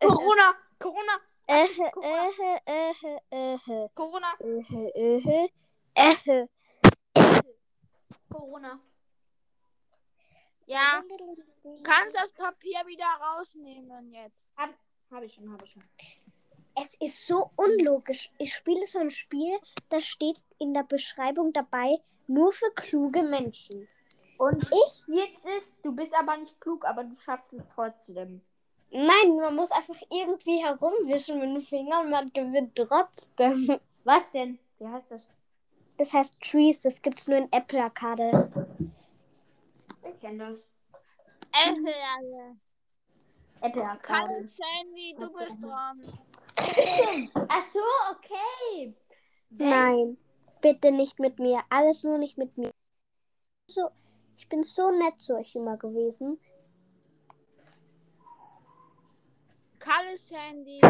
Corona. 0.00 0.54
Corona. 0.78 1.20
Öhe, 1.50 1.92
öhe, 2.66 3.20
öhe. 3.34 3.90
Corona. 3.94 4.32
Öhe. 4.40 5.50
Corona. 8.30 8.80
Ja, 10.72 11.02
du 11.62 11.82
kannst 11.82 12.18
das 12.18 12.32
Papier 12.32 12.80
wieder 12.86 13.04
rausnehmen 13.20 14.10
jetzt. 14.10 14.50
Habe 14.56 15.26
ich 15.26 15.34
schon, 15.34 15.52
habe 15.52 15.66
ich 15.66 15.72
schon. 15.72 15.82
Es 16.74 16.94
ist 16.94 17.26
so 17.26 17.50
unlogisch. 17.56 18.30
Ich 18.38 18.54
spiele 18.54 18.86
so 18.86 18.98
ein 18.98 19.10
Spiel, 19.10 19.58
da 19.90 19.98
steht 19.98 20.38
in 20.58 20.72
der 20.72 20.84
Beschreibung 20.84 21.52
dabei, 21.52 21.98
nur 22.26 22.52
für 22.52 22.70
kluge 22.74 23.22
Menschen. 23.22 23.86
Und 24.38 24.62
ich 24.62 25.04
jetzt 25.08 25.44
ist, 25.44 25.72
du 25.82 25.92
bist 25.94 26.14
aber 26.18 26.38
nicht 26.38 26.58
klug, 26.58 26.86
aber 26.86 27.04
du 27.04 27.14
schaffst 27.16 27.52
es 27.52 27.62
trotzdem. 27.74 28.40
Nein, 28.90 29.36
man 29.36 29.54
muss 29.54 29.70
einfach 29.72 30.00
irgendwie 30.10 30.64
herumwischen 30.64 31.38
mit 31.38 31.50
dem 31.54 31.60
Finger 31.60 32.00
und 32.00 32.08
man 32.08 32.32
gewinnt 32.32 32.74
trotzdem. 32.76 33.78
Was 34.04 34.30
denn? 34.32 34.58
Wie 34.78 34.88
heißt 34.88 35.10
das? 35.10 35.26
Das 35.98 36.14
heißt 36.14 36.40
Trees, 36.40 36.80
das 36.80 37.02
gibt's 37.02 37.28
nur 37.28 37.36
in 37.36 37.52
Apple 37.52 37.82
Arcade. 37.82 38.50
Ich 40.08 40.20
kenne 40.20 40.50
das. 40.50 40.60
Apple, 41.52 41.94
alle. 42.16 42.56
Apple 43.60 43.84
Arcade. 43.84 44.26
Kalles 44.28 44.58
Handy, 44.60 45.14
du 45.18 45.32
bist 45.32 45.62
dran. 45.62 46.02
Ach 47.48 47.64
so, 47.64 47.78
okay. 48.10 48.94
Wenn- 49.50 49.70
Nein, 49.70 50.18
bitte 50.60 50.90
nicht 50.90 51.18
mit 51.18 51.38
mir. 51.38 51.62
Alles 51.70 52.02
nur 52.04 52.18
nicht 52.18 52.38
mit 52.38 52.56
mir. 52.56 52.70
So, 53.70 53.90
ich 54.36 54.48
bin 54.48 54.62
so 54.62 54.90
nett 54.90 55.20
zu 55.20 55.34
euch 55.36 55.54
immer 55.54 55.76
gewesen. 55.76 56.40
Kalles 59.78 60.32
Handy. 60.32 60.80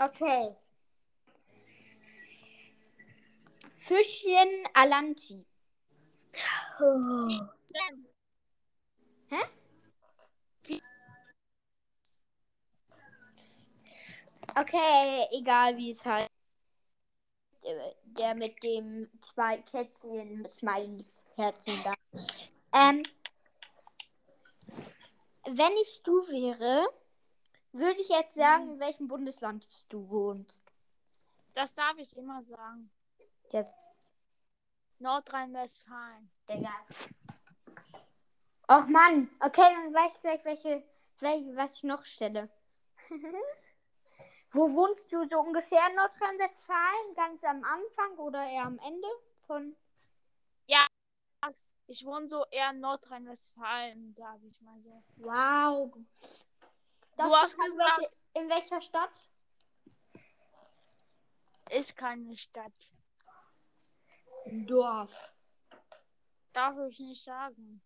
Okay. 0.00 0.56
Fischchen 3.76 4.66
Alanti. 4.74 5.46
Oh. 6.80 7.28
Okay, 14.56 15.26
egal 15.32 15.76
wie 15.76 15.90
es 15.92 16.04
heißt. 16.04 16.28
Der- 17.64 17.94
Der 18.04 18.34
mit 18.34 18.62
dem 18.62 19.08
zwei 19.22 19.58
Kätzchen 19.58 20.48
Smileys 20.48 21.22
Herzen 21.36 21.74
da. 21.84 21.94
Ähm, 22.72 23.02
wenn 25.44 25.72
ich 25.82 26.02
du 26.02 26.12
wäre, 26.28 26.88
würde 27.72 28.00
ich 28.00 28.08
jetzt 28.08 28.34
sagen, 28.34 28.72
in 28.72 28.80
welchem 28.80 29.08
Bundesland 29.08 29.66
du 29.90 30.08
wohnst. 30.08 30.62
Das 31.54 31.74
darf 31.74 31.96
ich 31.98 32.16
immer 32.16 32.42
sagen. 32.42 32.90
Jetzt. 33.52 33.72
Nordrhein-Westfalen. 35.00 36.30
Digga. 36.48 36.72
Och 38.68 38.86
Mann, 38.88 39.28
okay, 39.40 39.74
dann 39.74 39.92
weiß 39.92 40.14
ich 40.14 40.20
gleich, 40.20 40.44
welche, 40.44 40.84
welche, 41.18 41.56
was 41.56 41.74
ich 41.74 41.82
noch 41.82 42.04
stelle. 42.04 42.48
Wo 44.52 44.72
wohnst 44.72 45.10
du 45.12 45.28
so 45.28 45.40
ungefähr 45.40 45.88
in 45.90 45.96
Nordrhein-Westfalen? 45.96 47.14
Ganz 47.14 47.42
am 47.44 47.64
Anfang 47.64 48.18
oder 48.18 48.48
eher 48.48 48.64
am 48.64 48.78
Ende 48.78 49.08
von. 49.46 49.76
Ich 51.86 52.04
wohne 52.06 52.28
so 52.28 52.44
eher 52.52 52.70
in 52.70 52.78
Nordrhein-Westfalen, 52.78 54.14
sage 54.14 54.46
ich 54.46 54.60
mal 54.60 54.78
so. 54.80 55.02
Wow. 55.16 55.92
Du 57.16 57.24
hast 57.36 57.58
gesagt- 57.58 57.98
welche, 57.98 58.16
in 58.34 58.48
welcher 58.48 58.80
Stadt? 58.80 59.10
Ist 61.70 61.96
keine 61.96 62.36
Stadt. 62.36 62.72
Dorf. 64.46 65.12
Darf 66.52 66.76
ich 66.88 66.98
nicht 67.00 67.22
sagen. 67.22 67.80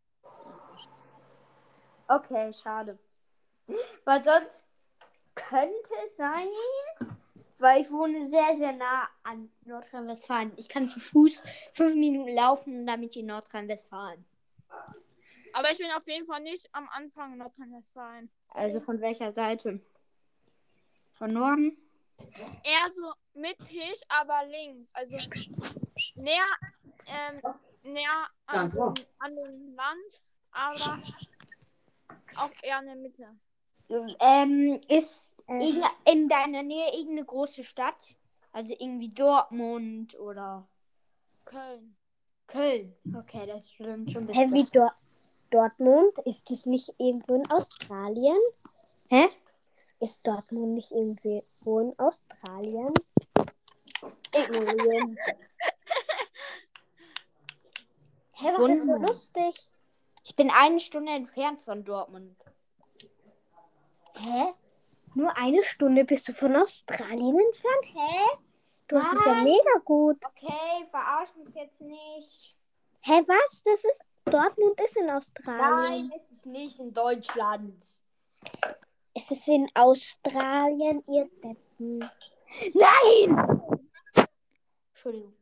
Okay, 2.08 2.52
schade. 2.52 2.98
Weil 4.04 4.24
sonst 4.24 4.66
könnte 5.34 5.92
es 6.06 6.16
sein, 6.16 6.48
weil 7.58 7.82
ich 7.82 7.90
wohne 7.90 8.26
sehr, 8.26 8.56
sehr 8.56 8.72
nah 8.72 9.08
an 9.22 9.50
Nordrhein-Westfalen. 9.64 10.52
Ich 10.56 10.68
kann 10.68 10.90
zu 10.90 11.00
Fuß 11.00 11.42
fünf 11.72 11.94
Minuten 11.94 12.34
laufen 12.34 12.80
und 12.80 12.86
damit 12.86 13.16
in 13.16 13.26
Nordrhein-Westfalen. 13.26 14.24
Aber 15.54 15.70
ich 15.70 15.78
bin 15.78 15.90
auf 15.96 16.06
jeden 16.06 16.26
Fall 16.26 16.40
nicht 16.40 16.68
am 16.72 16.88
Anfang 16.88 17.36
Nordrhein-Westfalen. 17.38 18.30
Also 18.48 18.80
von 18.80 19.00
welcher 19.00 19.32
Seite? 19.32 19.80
Von 21.12 21.32
Norden? 21.32 21.78
Eher 22.64 22.90
so 22.90 23.12
mittig, 23.34 24.02
aber 24.08 24.44
links. 24.46 24.92
Also 24.94 25.16
näher, 26.14 26.46
ähm, 27.06 27.40
näher 27.82 28.28
an, 28.46 28.70
an 29.18 29.36
dem 29.36 29.74
Land, 29.74 30.22
aber 30.52 30.98
auch 32.36 32.50
eher 32.62 32.80
in 32.80 32.86
der 32.86 32.96
Mitte. 32.96 33.28
Ähm, 34.20 34.80
ist 34.88 35.32
Äh. 35.46 35.72
in 36.10 36.28
deiner 36.28 36.62
Nähe 36.62 36.90
irgendeine 36.94 37.24
große 37.24 37.64
Stadt? 37.64 38.16
Also 38.52 38.74
irgendwie 38.78 39.10
Dortmund 39.10 40.18
oder 40.18 40.66
Köln. 41.44 41.96
Köln. 42.46 42.94
Okay, 43.14 43.46
das 43.46 43.64
ist 43.64 43.74
schon, 43.74 43.86
ein 43.86 44.06
Hä, 44.06 44.20
bisschen. 44.20 44.54
wie 44.54 44.64
Dor 44.64 44.92
Dortmund? 45.50 46.18
Ist 46.24 46.50
das 46.50 46.66
nicht 46.66 46.94
irgendwo 46.98 47.34
in 47.36 47.50
Australien? 47.50 48.38
Hä? 49.08 49.28
Ist 50.00 50.26
Dortmund 50.26 50.74
nicht 50.74 50.90
irgendwo 50.90 51.80
in 51.80 51.98
Australien? 51.98 52.92
Hä, 58.34 58.52
was 58.56 58.70
ist 58.70 58.86
so 58.86 58.96
lustig? 58.96 59.70
Ich 60.24 60.34
bin 60.34 60.50
eine 60.50 60.80
Stunde 60.80 61.12
entfernt 61.12 61.60
von 61.60 61.84
Dortmund. 61.84 62.36
Hä? 64.14 64.54
Nur 65.14 65.36
eine 65.36 65.62
Stunde 65.62 66.04
bist 66.04 66.26
du 66.28 66.32
von 66.32 66.56
Australien 66.56 67.38
entfernt? 67.38 67.84
Hä? 67.94 68.38
Du 68.88 68.98
hast 68.98 69.12
es 69.12 69.24
ja 69.24 69.36
Was? 69.36 69.44
mega 69.44 69.78
gut. 69.84 70.24
Okay, 70.24 70.86
verarsch 70.90 71.34
mich 71.36 71.54
jetzt 71.54 71.80
nicht. 71.80 72.56
Hä, 73.00 73.22
was? 73.26 73.62
Das 73.64 73.84
ist. 73.84 74.02
Dortmund 74.24 74.80
ist 74.80 74.96
in 74.96 75.10
Australien. 75.10 76.08
Nein, 76.08 76.12
es 76.16 76.30
ist 76.30 76.46
nicht 76.46 76.78
in 76.78 76.92
Deutschland. 76.94 77.84
Es 79.12 79.30
ist 79.30 79.46
in 79.48 79.70
Australien, 79.74 81.04
ihr 81.06 81.28
Deppen. 81.42 82.10
Nein! 82.72 83.62
Entschuldigung. 84.92 85.34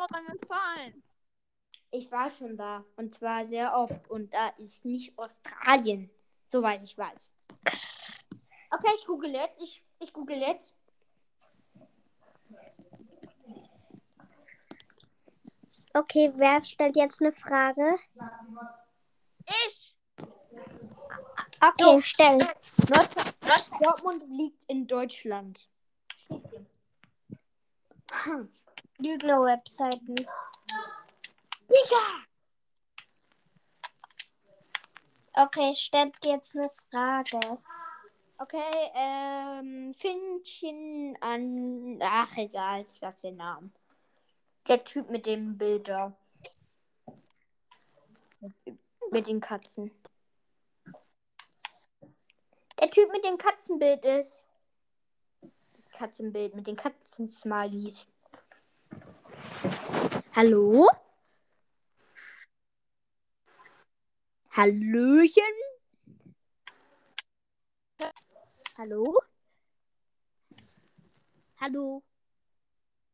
In 0.00 0.06
Nordrhein-Westfalen. 0.06 1.02
Ich 1.90 2.10
war 2.10 2.30
schon 2.30 2.56
da. 2.56 2.84
Und 2.96 3.14
zwar 3.14 3.44
sehr 3.44 3.76
oft. 3.76 4.08
Und 4.08 4.32
da 4.32 4.48
ist 4.56 4.84
nicht 4.84 5.18
Australien. 5.18 6.10
Soweit 6.50 6.82
ich 6.82 6.96
weiß. 6.96 7.30
Okay, 8.70 8.92
ich 8.98 9.06
google 9.06 9.32
jetzt. 9.32 9.60
Ich, 9.60 9.84
ich 9.98 10.12
google 10.12 10.38
jetzt. 10.38 10.74
Okay, 15.92 16.32
wer 16.36 16.64
stellt 16.64 16.96
jetzt 16.96 17.20
eine 17.20 17.32
Frage? 17.32 17.98
Ich! 19.66 19.98
Okay, 21.60 22.00
stell. 22.00 22.38
Nord 22.38 23.16
Nord 23.44 23.66
Dortmund 23.80 24.24
liegt 24.28 24.64
in 24.66 24.86
Deutschland. 24.86 25.68
Hm. 28.24 28.50
Lügner-Webseiten. 29.00 30.14
Okay, 35.32 35.74
stellt 35.74 36.14
jetzt 36.24 36.54
eine 36.54 36.70
Frage. 36.90 37.58
Okay, 38.38 38.90
ähm, 38.94 39.94
Finnchen 39.94 41.16
an. 41.20 41.98
Ach, 42.02 42.36
egal, 42.36 42.84
ich 42.88 43.00
lasse 43.00 43.28
den 43.28 43.36
Namen. 43.36 43.72
Der 44.68 44.84
Typ 44.84 45.08
mit 45.08 45.26
dem 45.26 45.56
Bild 45.56 45.88
da. 45.88 46.12
Mit 49.10 49.26
den 49.26 49.40
Katzen. 49.40 49.90
Der 52.80 52.90
Typ 52.90 53.10
mit 53.12 53.24
dem 53.24 53.38
Katzenbild 53.38 54.04
ist. 54.04 54.42
Das 55.42 55.90
Katzenbild 55.90 56.54
mit 56.54 56.66
den 56.66 56.76
Katzen-Smileys. 56.76 58.06
Hallo? 60.34 60.88
Hallöchen? 64.50 65.56
Hallo? 68.78 69.18
Hallo? 71.60 72.02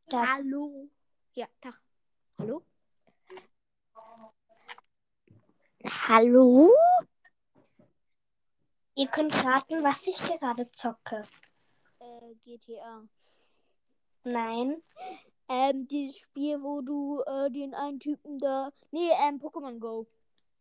Da. 0.09 0.27
Hallo? 0.27 0.89
Ja, 1.35 1.47
Tag. 1.61 1.75
Hallo? 2.39 2.63
Hallo? 6.09 6.71
Ihr 8.95 9.09
könnt 9.09 9.35
raten, 9.45 9.83
was 9.83 10.07
ich 10.07 10.17
gerade 10.19 10.71
zocke. 10.71 11.27
Äh, 11.99 12.35
GTA. 12.45 13.03
Nein. 14.27 14.83
Ähm, 15.49 15.87
dieses 15.87 16.19
Spiel, 16.19 16.61
wo 16.61 16.81
du 16.81 17.23
äh, 17.27 17.49
den 17.49 17.75
einen 17.75 18.01
Typen 18.01 18.41
da. 18.41 18.73
Nee, 18.91 19.09
ähm, 19.25 19.39
Pokémon 19.39 19.79
Go. 19.79 20.09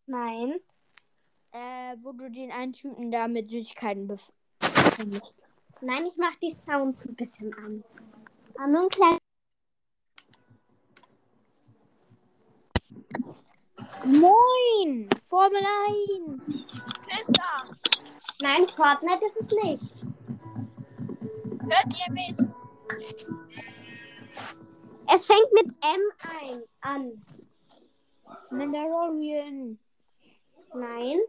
Nein. 0.05 0.59
Äh, 1.51 1.95
wo 2.03 2.11
du 2.11 2.29
den 2.29 2.51
einen 2.51 2.73
Typen 2.73 3.09
da 3.09 3.27
mit 3.27 3.49
Süßigkeiten 3.49 4.07
bef. 4.07 4.31
Nein, 5.81 6.05
ich 6.05 6.15
mache 6.17 6.37
die 6.43 6.51
Sounds 6.51 7.07
ein 7.07 7.15
bisschen 7.15 7.51
an. 7.55 7.83
Ah, 8.59 8.67
nur 8.67 8.83
ein 8.83 8.89
kleines. 8.89 9.19
Moin! 14.03 15.09
Formel 15.23 15.63
1! 15.87 16.65
Tessa! 17.07 17.65
Nein, 18.41 18.67
Fortnite 18.75 19.25
ist 19.25 19.41
es 19.41 19.51
nicht. 19.63 19.83
Hört 21.63 22.07
ihr 22.07 22.13
mich? 22.13 22.35
Es 25.13 25.25
fängt 25.25 25.51
mit 25.53 25.67
M 25.83 26.01
ein 26.41 26.63
an. 26.81 27.25
Mandalorian. 28.49 29.79
Nein. 30.73 31.19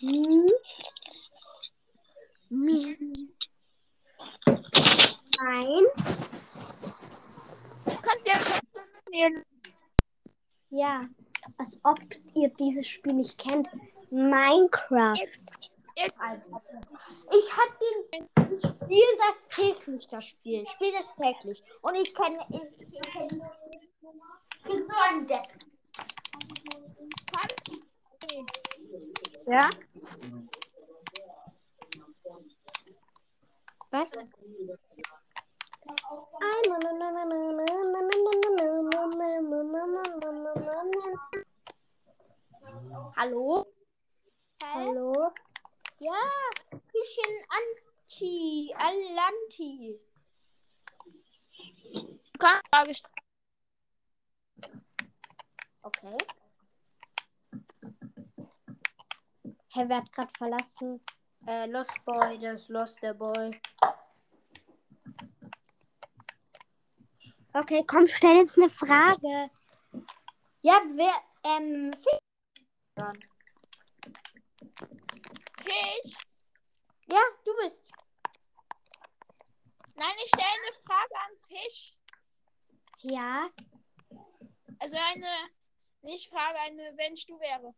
Mi. 0.00 0.52
Mi. 2.48 2.96
Nein. 5.38 5.84
Könnt 7.84 8.26
ihr 9.12 9.44
Ja. 10.70 11.02
Als 11.58 11.80
ob 11.84 11.98
ihr 12.34 12.48
dieses 12.50 12.86
Spiel 12.86 13.14
nicht 13.14 13.38
kennt. 13.38 13.68
Minecraft. 14.10 15.14
Ich 16.02 17.56
hab 17.56 17.78
den. 17.78 18.28
Ich 18.52 18.60
spiele 18.60 19.16
das 19.18 19.48
täglich, 19.48 20.06
das 20.08 20.24
Spiel. 20.24 20.62
Ich 20.62 20.70
spiele 20.70 20.92
das 20.98 21.14
täglich. 21.14 21.62
Und 21.82 21.94
ich 21.96 22.14
kenne. 22.14 22.44
Ich, 22.50 22.62
ich, 22.88 23.00
kenn- 23.00 23.50
ich 24.56 24.62
bin 24.64 24.84
so 24.86 24.94
ein 25.08 25.26
Depp. 25.26 25.46
Ja? 29.46 29.68
Was? 33.90 34.10
Hallo? 43.16 43.66
Hallo? 44.62 45.32
Ja, 46.02 46.14
bisschen 46.92 47.44
Anti, 47.50 48.74
Alanti. 48.74 50.00
Keine 52.38 52.62
Frage? 52.72 52.92
Okay. 55.82 56.18
Herr 59.68 59.88
wer 59.90 59.98
hat 59.98 60.10
gerade 60.12 60.32
verlassen? 60.38 61.04
Äh, 61.46 61.66
Lost 61.66 61.92
Boy, 62.06 62.38
das 62.38 62.66
Lost 62.68 63.02
der 63.02 63.12
Boy. 63.12 63.60
Okay, 67.52 67.84
komm, 67.86 68.06
stell 68.06 68.36
jetzt 68.36 68.56
eine 68.56 68.70
Frage. 68.70 69.50
Ja, 70.62 70.80
wer, 70.94 71.14
ähm, 71.44 71.90
Dann. 72.94 73.18
Fisch? 75.60 76.14
Ja, 77.06 77.20
du 77.44 77.54
bist. 77.62 77.90
Nein, 79.94 80.14
ich 80.24 80.28
stelle 80.28 80.46
eine 80.46 80.72
Frage 80.84 81.14
an 81.16 81.36
Fisch. 81.46 81.96
Ja, 83.02 83.48
Also 84.78 84.96
eine, 85.12 85.28
nicht 86.02 86.30
Frage, 86.30 86.58
eine, 86.60 86.96
wenn 86.96 87.14
ich 87.14 87.26
du 87.26 87.38
wäre. 87.40 87.74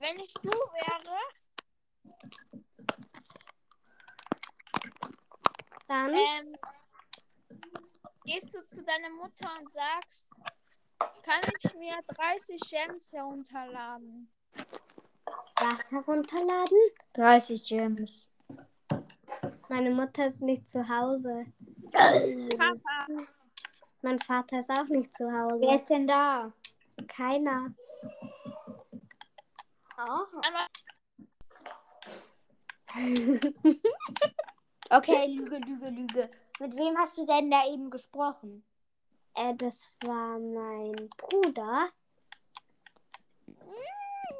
Wenn 0.00 0.18
ich 0.18 0.32
du 0.34 0.50
wäre, 0.50 1.18
dann. 5.86 6.14
ähm, 6.14 6.56
gehst 8.24 8.54
du 8.54 8.66
zu 8.66 8.82
deiner 8.84 9.10
Mutter 9.10 9.50
und 9.58 9.72
sagst, 9.72 10.28
kann 10.98 11.40
ich 11.62 11.74
mir 11.74 11.96
30 12.08 12.60
Gems 12.70 13.12
herunterladen? 13.12 14.30
Was 15.64 15.90
herunterladen? 15.92 16.76
30 17.14 17.64
Gems. 17.66 18.28
Meine 19.70 19.90
Mutter 19.90 20.26
ist 20.26 20.42
nicht 20.42 20.68
zu 20.68 20.86
Hause. 20.86 21.46
Papa, 21.90 23.06
Mein 24.02 24.20
Vater 24.20 24.60
ist 24.60 24.68
auch 24.70 24.84
nicht 24.88 25.16
zu 25.16 25.24
Wer 25.24 25.42
Hause. 25.42 25.74
ist 25.76 25.88
denn 25.88 26.06
da? 26.06 26.52
Keiner. 27.08 27.74
aber 29.96 30.66
Okay, 34.90 35.26
Lüge, 35.34 35.56
Lüge, 35.56 35.88
Lüge. 35.88 36.30
Mit 36.60 36.76
wem 36.76 36.98
hast 36.98 37.16
du 37.16 37.24
denn 37.24 37.50
da 37.50 37.66
eben 37.72 37.88
gesprochen? 37.88 38.64
Äh, 39.34 39.54
das 39.56 39.94
war 40.04 40.38
mein 40.38 41.08
Bruder. 41.16 41.88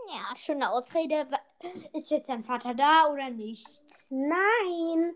Ja, 0.08 0.36
schöne 0.36 0.70
Ausrede. 0.70 1.26
Ist 1.92 2.10
jetzt 2.10 2.28
dein 2.28 2.40
Vater 2.40 2.74
da 2.74 3.08
oder 3.10 3.30
nicht? 3.30 3.66
Nein. 4.10 5.14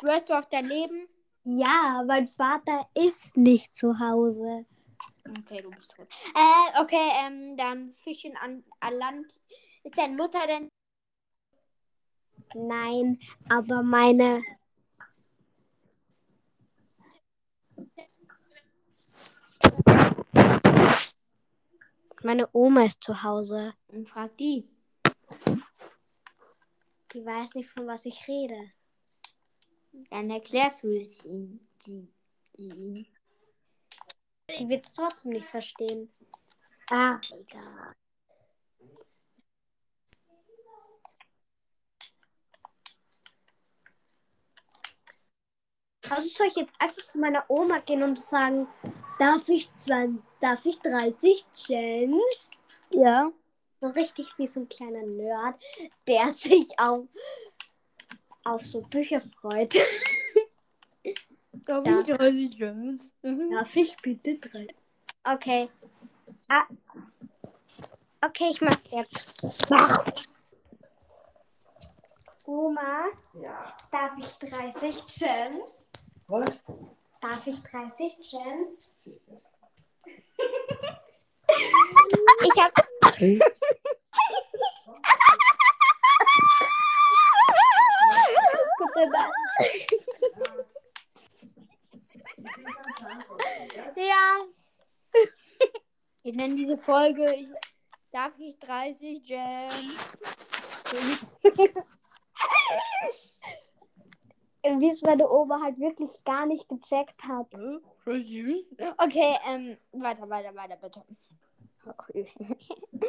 Schwörst 0.00 0.30
du 0.30 0.38
auf 0.38 0.48
dein 0.48 0.66
Leben? 0.66 1.08
Ja, 1.44 2.02
mein 2.06 2.28
Vater 2.28 2.88
ist 2.94 3.36
nicht 3.36 3.74
zu 3.74 3.98
Hause. 3.98 4.66
Okay, 5.40 5.62
du 5.62 5.70
bist 5.70 5.90
tot. 5.90 6.08
Äh, 6.34 6.82
okay, 6.82 7.10
ähm, 7.24 7.56
dann 7.56 7.90
Fischchen 7.90 8.36
an, 8.36 8.64
an 8.80 8.94
Land. 8.94 9.40
Ist 9.82 9.98
deine 9.98 10.16
Mutter 10.16 10.46
denn? 10.46 10.68
Nein, 12.54 13.18
aber 13.48 13.82
meine. 13.82 14.42
Meine 22.22 22.48
Oma 22.52 22.84
ist 22.84 23.02
zu 23.02 23.22
Hause. 23.22 23.74
Dann 23.88 24.04
frag 24.04 24.36
die. 24.36 24.68
Die 27.12 27.24
weiß 27.24 27.54
nicht, 27.54 27.70
von 27.70 27.86
was 27.86 28.06
ich 28.06 28.26
rede. 28.26 28.70
Dann 30.10 30.30
erklärst 30.30 30.82
du 30.82 31.00
es 31.00 31.24
ihm. 31.24 31.60
Sie. 31.84 32.12
Ihm. 32.54 33.06
Die 34.58 34.68
wird 34.68 34.86
es 34.86 34.92
trotzdem 34.92 35.32
nicht 35.32 35.46
verstehen. 35.46 36.12
Ah, 36.90 37.20
egal. 37.32 37.94
Also 46.10 46.28
soll 46.28 46.46
ich 46.48 46.56
jetzt 46.56 46.74
einfach 46.78 47.06
zu 47.06 47.18
meiner 47.18 47.44
Oma 47.48 47.80
gehen 47.80 48.02
und 48.02 48.18
sagen, 48.18 48.66
darf 49.18 49.48
ich 49.48 49.72
20, 49.74 50.22
darf 50.40 50.64
ich 50.64 50.78
30 50.80 51.44
Gems? 51.66 52.48
Ja. 52.90 53.30
So 53.80 53.88
richtig 53.88 54.26
wie 54.38 54.46
so 54.46 54.60
ein 54.60 54.68
kleiner 54.68 55.02
Nerd, 55.02 55.62
der 56.06 56.32
sich 56.32 56.68
auf, 56.78 57.06
auf 58.44 58.64
so 58.66 58.80
Bücher 58.82 59.20
freut. 59.40 59.74
Darf 61.64 61.86
Ja. 61.86 62.00
ich 62.00 62.06
30 62.06 62.58
Gems? 62.58 63.02
Mhm. 63.22 63.50
Darf 63.52 63.76
ich 63.76 63.96
bitte 63.98 64.38
drei? 64.38 64.66
Okay. 65.24 65.68
Ah. 66.48 66.64
Okay, 68.24 68.48
ich 68.50 68.60
mach's 68.60 68.90
jetzt. 68.92 69.34
Oma, 72.44 73.04
Ja. 73.40 73.76
darf 73.92 74.12
ich 74.18 74.50
30 74.50 75.06
Gems? 75.18 75.86
Was? 76.28 76.58
Darf 77.20 77.46
ich 77.46 77.62
30 77.62 78.16
Gems? 78.30 78.90
Ich 82.44 82.62
hab. 82.62 82.72
Gute 88.78 89.08
Nacht. 89.10 89.32
Ja. 93.96 94.44
Wir 96.22 96.32
nennen 96.34 96.56
diese 96.56 96.78
Folge. 96.78 97.48
Darf 98.12 98.32
ich 98.38 98.58
30 98.60 99.24
Gems? 99.26 99.94
Wie 104.62 104.88
es 104.88 105.02
meine 105.02 105.28
Oma 105.28 105.60
halt 105.62 105.78
wirklich 105.78 106.22
gar 106.24 106.46
nicht 106.46 106.68
gecheckt 106.68 107.22
hat. 107.24 107.52
Okay, 108.98 109.36
ähm, 109.46 109.76
weiter, 109.92 110.28
weiter, 110.28 110.54
weiter, 110.54 110.76
bitte. 110.76 111.04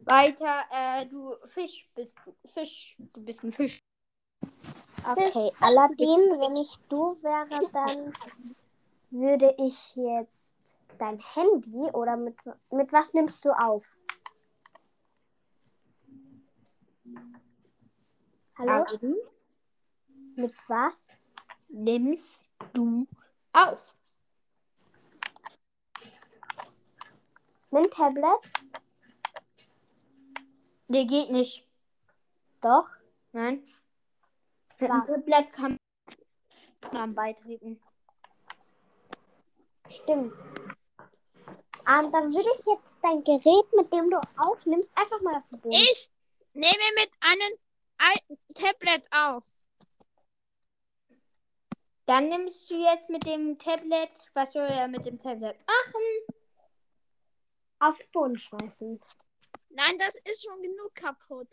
weiter, 0.00 0.64
äh, 0.72 1.06
du 1.06 1.34
Fisch 1.46 1.88
bist 1.94 2.18
du. 2.24 2.34
Fisch, 2.44 2.96
du 3.12 3.24
bist 3.24 3.42
ein 3.44 3.52
Fisch. 3.52 3.80
Okay, 5.08 5.50
Aladdin, 5.60 6.40
wenn 6.40 6.62
ich 6.62 6.76
du 6.88 7.16
wäre, 7.22 7.68
dann 7.72 8.12
würde 9.10 9.54
ich 9.58 9.94
jetzt 9.96 10.56
dein 10.98 11.18
Handy 11.18 11.90
oder 11.92 12.16
mit, 12.16 12.36
mit 12.70 12.92
was 12.92 13.12
nimmst 13.14 13.44
du 13.44 13.50
auf? 13.50 13.86
Hallo? 18.58 18.70
Aladdin, 18.70 19.16
Mit 20.36 20.54
was? 20.68 21.06
nimmst 21.68 22.40
du 22.74 23.02
auf. 23.02 23.21
Mit 27.70 27.84
dem 27.84 27.90
Tablet? 27.90 28.52
Nee, 30.88 31.06
geht 31.06 31.30
nicht. 31.30 31.66
Doch. 32.60 32.88
Nein. 33.32 33.66
Mit 34.78 34.90
dem? 34.90 35.04
Tablet 35.04 35.52
kann 35.52 35.78
man 36.92 37.14
beitreten. 37.14 37.80
Stimmt. 39.88 40.32
Ähm, 41.88 42.12
dann 42.12 42.32
würde 42.32 42.48
ich 42.58 42.66
jetzt 42.66 42.98
dein 43.02 43.24
Gerät, 43.24 43.66
mit 43.76 43.92
dem 43.92 44.10
du 44.10 44.20
aufnimmst, 44.36 44.96
einfach 44.96 45.20
mal 45.20 45.34
auf 45.36 45.44
ich 45.64 46.10
nehme 46.52 46.84
mit 46.96 47.10
einem 47.20 47.58
alten 47.98 48.38
Tablet 48.54 49.08
auf. 49.10 49.44
Dann 52.12 52.28
nimmst 52.28 52.70
du 52.70 52.74
jetzt 52.74 53.08
mit 53.08 53.24
dem 53.24 53.58
Tablet, 53.58 54.10
was 54.34 54.52
soll 54.52 54.64
er 54.64 54.86
mit 54.86 55.06
dem 55.06 55.18
Tablet 55.18 55.56
machen? 55.66 56.36
Auf 57.78 57.96
den 57.96 58.10
Boden 58.12 58.38
schmeißen. 58.38 59.00
Nein, 59.70 59.98
das 59.98 60.16
ist 60.16 60.44
schon 60.44 60.60
genug 60.60 60.94
kaputt. 60.94 61.48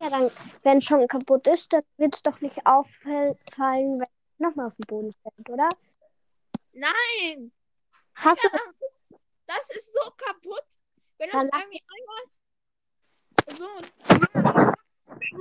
Ja, 0.00 0.08
dann, 0.08 0.30
wenn 0.62 0.78
es 0.78 0.84
schon 0.84 1.06
kaputt 1.06 1.46
ist, 1.46 1.74
dann 1.74 1.82
wird 1.98 2.14
es 2.14 2.22
doch 2.22 2.40
nicht 2.40 2.66
auffallen, 2.66 3.36
wenn 3.58 4.00
es 4.00 4.38
nochmal 4.38 4.68
auf 4.68 4.74
den 4.76 4.86
Boden 4.86 5.12
fällt, 5.12 5.50
oder? 5.50 5.68
Nein, 6.72 7.52
Hast 8.14 8.42
du 8.44 8.48
das 9.46 9.70
ist 9.76 9.92
so 9.92 10.10
kaputt. 10.12 10.64
Wenn 11.18 11.28
das 11.28 11.44
irgendwie 11.52 11.82
einmal 11.92 13.58
so 13.58 13.68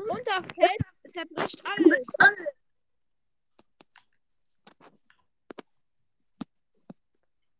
runterfällt, 0.09 0.81
zerbricht 1.05 1.63
alles. 1.65 2.05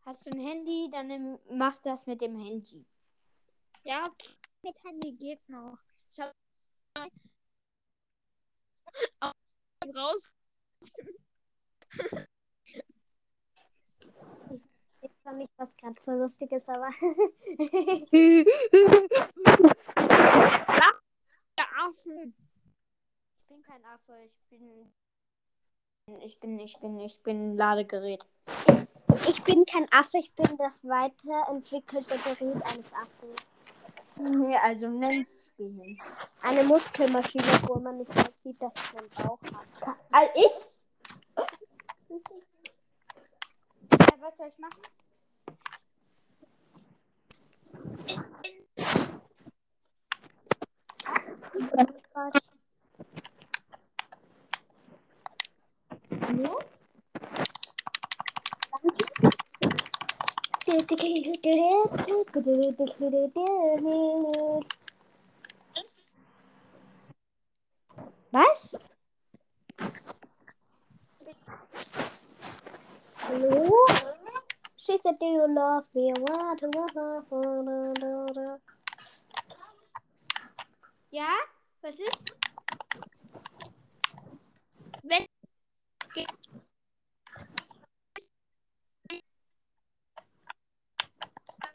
Hast 0.05 0.25
du 0.25 0.31
ein 0.31 0.45
Handy, 0.45 0.89
dann 0.91 1.07
nimm, 1.07 1.39
mach 1.49 1.77
das 1.77 2.05
mit 2.05 2.19
dem 2.19 2.37
Handy. 2.37 2.85
Ja, 3.83 4.03
mit 4.61 4.75
Handy 4.83 5.13
geht 5.13 5.47
noch. 5.47 5.77
Ich 6.11 6.19
habe 6.19 6.33
raus. 9.95 10.35
Ich 15.01 15.11
weiß 15.23 15.35
nicht, 15.35 15.53
was 15.57 15.75
gerade 15.77 16.01
so 16.01 16.11
lustig 16.11 16.51
ist, 16.51 16.67
aber. 16.67 16.89
Der 21.57 21.67
Affen. 21.79 22.35
Ich 23.37 23.45
bin 23.47 23.63
kein 23.63 23.85
Affe, 23.85 24.21
ich 24.25 24.37
bin. 24.49 24.91
Ich 26.21 26.37
bin, 26.41 26.59
ich 26.59 26.77
bin, 26.79 26.99
ich 26.99 27.23
bin 27.23 27.53
ein 27.53 27.57
Ladegerät. 27.57 28.25
Ich 29.27 29.43
bin 29.43 29.65
kein 29.65 29.85
Affe, 29.91 30.17
ich 30.17 30.33
bin 30.33 30.57
das 30.57 30.83
weiterentwickelte 30.83 32.17
Gerät 32.17 32.65
eines 32.65 32.91
Affen. 32.93 33.35
Ja, 34.51 34.59
also 34.63 34.89
ihn. 34.89 35.25
Eine 36.41 36.63
Muskelmaschine, 36.63 37.43
wo 37.67 37.79
man 37.79 37.97
nicht 37.97 38.13
mehr 38.13 38.29
sieht, 38.43 38.61
dass 38.61 38.75
es 38.75 38.95
einen 38.95 39.09
Bauch 39.09 39.39
hat. 39.43 39.67
Also 40.11 40.31
ich? 40.35 40.67
Ja, 43.91 44.07
was 44.19 44.37
soll 44.37 44.47
ich 44.47 44.59
machen? 44.59 44.81
Danke. 56.23 56.63
Was? 68.31 68.75
Hallo? 73.17 73.85
She 74.77 74.97
said, 74.97 75.19
do 75.19 75.25
you 75.27 75.45
love 75.53 75.83
me? 75.93 76.11
What 76.17 76.59
was 76.63 76.97
I 76.97 78.57
Ja? 81.11 81.29
Was 81.83 81.99
ist? 81.99 82.35
Wenn. 85.03 85.27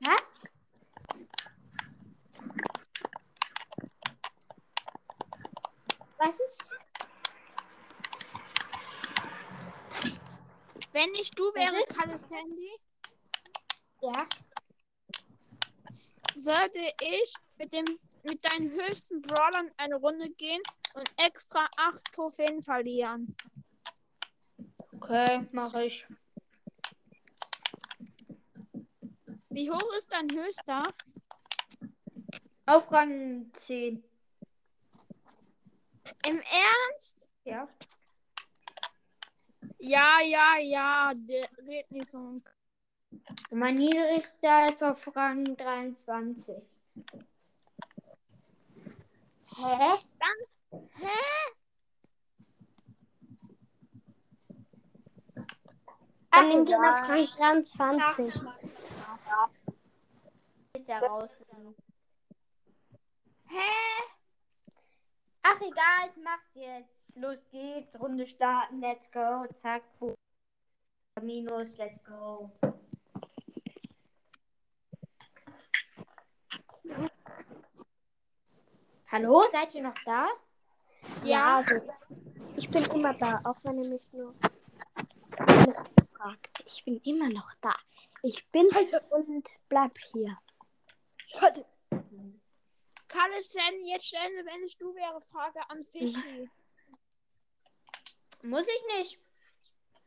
Was? 0.09 0.39
Was 6.17 6.41
ist? 6.41 6.65
Wenn 10.93 11.11
ich 11.21 11.31
du 11.33 11.43
wäre, 11.55 11.77
ist? 11.81 11.99
Kalle 11.99 12.19
Sandy, 12.19 12.71
Ja. 14.01 14.27
würde 16.37 16.93
ich 17.03 17.35
mit 17.59 17.73
dem 17.75 17.85
mit 18.25 18.45
deinen 18.51 18.71
höchsten 18.71 19.21
Brawlern 19.23 19.71
eine 19.77 19.97
Runde 19.97 20.31
gehen 20.31 20.63
und 20.95 21.11
extra 21.19 21.61
acht 21.77 22.13
Trophäen 22.13 22.63
verlieren. 22.63 23.37
Okay, 24.93 25.47
mache 25.53 25.85
ich. 25.85 26.07
Wie 29.59 29.73
hoch 29.73 29.93
ist 29.97 30.13
dein 30.13 30.31
höchster? 30.31 30.87
Auf 32.67 32.93
Rang 32.93 33.51
10. 33.55 34.05
Im 36.29 36.37
Ernst? 36.37 37.29
Ja. 37.43 37.69
Ja, 39.81 40.21
ja, 40.25 40.59
ja. 40.61 41.13
Der 41.13 41.49
redet 41.67 41.91
nicht 41.91 42.09
so. 42.09 42.35
Mein 43.51 43.75
niedrigster 43.75 44.73
ist 44.73 44.81
auf 44.81 45.17
Rang 45.17 45.57
23. 45.57 46.63
Hä? 49.57 49.95
Hä? 50.71 51.19
Dann 56.31 56.49
nimm 56.49 56.65
den 56.65 56.77
auf 56.77 57.09
Rang 57.09 57.27
23. 57.27 58.41
Ist 60.89 60.95
ja 60.95 61.07
rausgegangen. 61.07 61.77
Hä? 63.49 64.09
Ach 65.43 65.61
egal, 65.61 66.09
ich 66.09 66.23
mach's 66.25 66.55
jetzt. 66.55 67.17
Los 67.17 67.51
geht's, 67.51 68.01
Runde 68.01 68.27
starten, 68.27 68.81
let's 68.81 69.11
go, 69.11 69.47
zack, 69.53 69.83
boom. 69.99 70.15
Minus, 71.21 71.77
let's 71.77 72.03
go. 72.03 72.51
Hallo, 79.13 79.45
seid 79.53 79.75
ihr 79.75 79.83
noch 79.83 79.99
da? 80.07 80.27
Ja, 81.23 81.57
also, 81.59 81.75
ich 82.57 82.71
bin 82.71 82.83
immer 82.95 83.13
da, 83.13 83.43
auch 83.45 83.63
wenn 83.63 83.85
ihr 83.85 83.91
mich 83.91 84.11
nur 84.15 84.35
fragt. 86.17 86.65
Ich 86.65 86.83
bin 86.87 86.99
immer 87.05 87.29
noch 87.29 87.53
da. 87.61 87.75
Ich 88.23 88.51
bin 88.51 88.71
und 89.11 89.49
bleib 89.69 89.99
hier. 89.99 90.39
Kalle 93.09 93.41
Sandy, 93.41 93.91
jetzt 93.91 94.07
stellen 94.09 94.45
wenn 94.47 94.63
ich 94.65 94.77
du 94.77 94.95
wäre, 94.95 95.21
Frage 95.21 95.61
an 95.71 95.85
Fischi. 95.85 96.49
Muss 98.43 98.67
ich 98.69 98.99
nicht. 98.99 99.19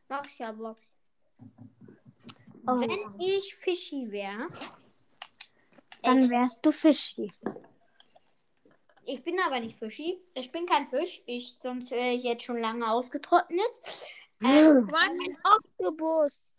Mach 0.08 0.24
ich 0.24 0.44
aber. 0.44 0.76
Oh, 2.66 2.78
Wenn 2.80 3.20
ich 3.20 3.54
Fischi 3.56 4.10
wäre, 4.10 4.48
dann 6.02 6.30
wärst 6.30 6.64
du 6.64 6.70
Fischi. 6.70 7.30
ich 9.04 9.22
bin 9.24 9.40
aber 9.40 9.58
nicht 9.58 9.76
Fischi. 9.76 10.22
Ich 10.34 10.50
bin 10.52 10.64
kein 10.66 10.86
Fisch. 10.86 11.22
Ich, 11.26 11.58
sonst 11.62 11.90
wäre 11.90 12.10
ich 12.12 12.22
jetzt 12.22 12.44
schon 12.44 12.60
lange 12.60 12.88
ausgetrocknet. 12.88 13.80
Ähm, 14.42 14.90
War 14.90 15.00
ein 15.00 15.36
Oktopus. 15.56 16.54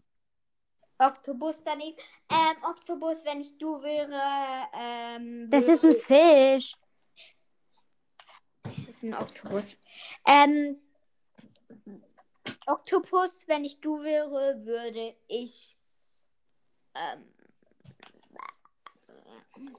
Oktopus 1.07 1.63
daneben. 1.63 1.97
Ähm, 2.31 2.63
Oktopus, 2.63 3.23
wenn 3.25 3.41
ich 3.41 3.57
du 3.57 3.81
wäre. 3.81 4.21
Ähm, 4.73 5.49
Das 5.49 5.67
würde- 5.67 5.73
ist 5.73 5.85
ein 5.85 5.95
Fisch. 5.97 6.75
Das 8.63 8.77
ist 8.77 9.03
ein 9.03 9.13
Oktopus. 9.13 9.77
Ähm, 10.25 10.79
Oktopus, 12.65 13.47
wenn 13.47 13.65
ich 13.65 13.79
du 13.81 14.01
wäre, 14.01 14.65
würde 14.65 15.15
ich. 15.27 15.75
Ähm, 16.95 17.29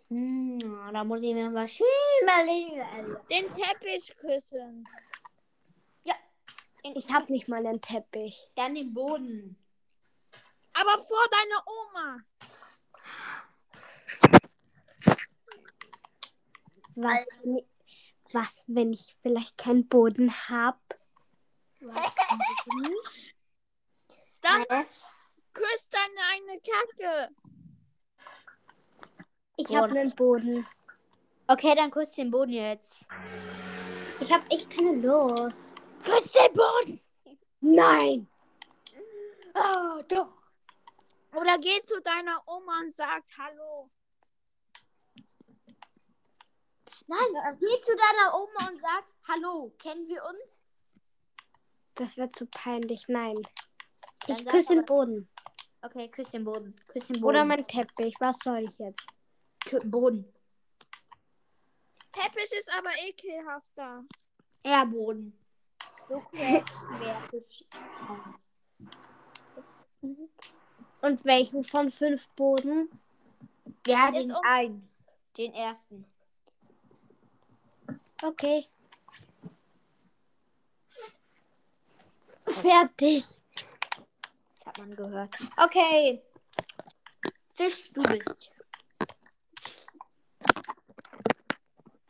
hm, 0.08 0.58
da 0.92 1.02
muss 1.04 1.22
ich 1.22 1.34
mir 1.34 1.52
was 1.52 1.78
überlegen. 2.22 2.82
Den 3.30 3.52
Teppich 3.54 4.16
küssen. 4.18 4.87
Ich 6.96 7.10
hab 7.10 7.30
nicht 7.30 7.48
mal 7.48 7.66
einen 7.66 7.80
Teppich. 7.80 8.50
Dann 8.56 8.74
den 8.74 8.92
Boden. 8.92 9.56
Aber 10.74 10.98
vor 10.98 11.24
deiner 11.30 11.64
Oma. 11.66 12.20
Was, 16.96 17.26
wenn- 17.42 17.68
was, 18.32 18.64
wenn 18.68 18.92
ich 18.92 19.16
vielleicht 19.22 19.56
keinen 19.58 19.88
Boden 19.88 20.30
hab? 20.48 20.80
Dann 24.40 24.64
küsst 25.52 25.94
deine 25.94 26.20
eine 26.32 26.60
Kacke. 26.60 27.34
Ich 29.56 29.74
hab 29.74 29.88
Boden. 29.88 29.98
einen 29.98 30.14
Boden. 30.14 30.66
Okay, 31.46 31.74
dann 31.74 31.90
küsst 31.90 32.16
den 32.16 32.30
Boden 32.30 32.52
jetzt. 32.52 33.04
Ich 34.20 34.32
hab 34.32 34.50
echt 34.52 34.70
keine 34.70 34.92
Lust. 34.94 35.76
Küss 36.02 36.32
den 36.32 36.52
Boden! 36.54 37.00
Nein! 37.60 38.28
Oh, 39.54 40.02
doch. 40.08 40.32
Oder 41.35 41.59
geh 41.59 41.83
zu 41.85 42.01
deiner 42.01 42.42
Oma 42.47 42.81
und 42.81 42.94
sagt 42.94 43.37
Hallo. 43.38 43.90
Nein, 47.07 47.59
geh 47.61 47.81
zu 47.83 47.94
deiner 47.94 48.35
Oma 48.35 48.70
und 48.70 48.81
sag, 48.81 49.05
hallo, 49.29 49.75
kennen 49.79 50.09
wir 50.09 50.25
uns? 50.25 50.62
Das 51.94 52.16
wird 52.16 52.35
zu 52.35 52.47
peinlich. 52.47 53.07
Nein. 53.09 53.37
Dann 54.27 54.38
Ich 54.38 54.47
küsse 54.47 54.75
den 54.75 54.87
Boden. 54.87 55.29
Okay, 55.83 56.09
küss 56.09 56.31
den 56.31 56.44
Boden. 56.44 56.75
Küss 56.88 57.09
den 57.09 57.20
Boden. 57.20 57.25
Oder 57.25 57.44
mein 57.44 57.66
Teppich. 57.66 58.14
Was 58.20 58.38
soll 58.38 58.64
ich 58.64 58.79
jetzt? 58.79 59.07
Boden. 59.85 60.33
Teppich 62.11 62.53
ist 62.57 62.75
aber 62.77 62.90
ekelhafter. 63.07 64.05
Ja, 64.64 64.85
Boden. 64.85 65.38
So. 66.09 66.23
Und 71.05 71.23
welchen 71.27 71.64
von 71.64 71.90
fünf 71.90 72.31
Boden? 72.31 72.88
Ja, 73.87 74.11
den 74.11 74.33
um- 74.33 74.40
einen. 74.43 74.88
Den 75.37 75.53
ersten. 75.53 76.07
Okay. 78.23 78.67
Fertig. 82.46 83.23
Das 83.55 84.65
hat 84.65 84.79
man 84.79 84.96
gehört. 84.96 85.35
Okay. 85.59 86.23
Fisch, 87.52 87.92
du 87.92 88.02
bist. 88.05 88.50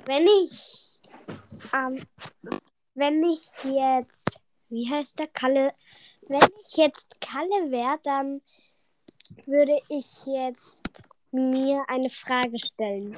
Wenn 0.04 0.24
ich, 0.44 1.02
ähm, 1.72 2.06
wenn 2.94 3.24
ich 3.24 3.44
jetzt, 3.64 4.38
wie 4.68 4.88
heißt 4.88 5.18
der 5.18 5.26
Kalle? 5.26 5.74
Wenn 6.28 6.48
ich 6.64 6.76
jetzt 6.76 7.20
Kalle 7.20 7.72
wäre, 7.72 7.98
dann 8.04 8.40
würde 9.46 9.78
ich 9.88 10.26
jetzt 10.26 10.82
mir 11.32 11.84
eine 11.88 12.10
Frage 12.10 12.58
stellen. 12.58 13.16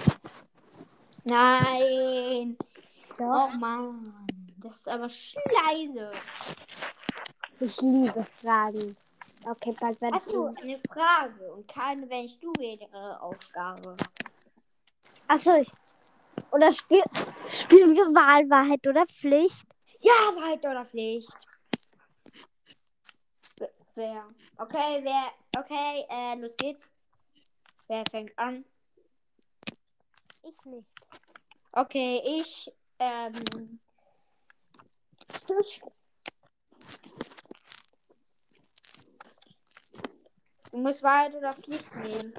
Nein. 1.25 2.57
Doch. 3.19 3.51
Oh 3.53 3.57
Mann. 3.59 4.27
Das 4.59 4.77
ist 4.77 4.89
aber 4.89 5.09
schleise. 5.09 6.11
Ich 7.61 7.81
liebe 7.81 8.25
Fragen. 8.41 8.97
Okay, 9.49 9.75
bald 9.81 10.01
werde 10.01 10.17
Hast 10.17 10.27
ich. 10.27 10.33
du 10.33 10.47
eine 10.47 10.81
Frage 10.93 11.53
und 11.53 11.69
keine, 11.69 12.09
wenn 12.11 12.25
ich 12.25 12.39
du 12.41 12.53
wäre, 12.59 13.21
Aufgabe. 13.21 13.97
Achso. 15.29 15.55
ich- 15.57 15.71
Oder 16.51 16.73
spiel, 16.73 17.03
spielen 17.49 17.95
wir 17.95 18.05
Wahl, 18.15 18.49
Wahrheit 18.51 18.85
oder 18.87 19.07
Pflicht? 19.07 19.55
Ja, 20.01 20.13
Wahrheit 20.35 20.65
oder 20.65 20.85
Pflicht? 20.85 21.31
Wer? 23.95 24.27
Okay, 24.59 25.01
wer? 25.03 25.31
Okay, 25.59 26.05
äh, 26.11 26.35
los 26.35 26.55
geht's. 26.59 26.87
Wer 27.89 28.05
fängt 28.11 28.39
an? 28.39 28.65
Ich 30.43 30.65
nicht. 30.67 30.87
Okay, 31.73 32.21
ich. 32.25 32.71
Ähm. 32.99 33.33
Du 40.71 40.79
musst 40.79 41.03
Wahrheit 41.03 41.35
oder 41.35 41.55
Pflicht 41.55 41.95
nehmen. 41.95 42.35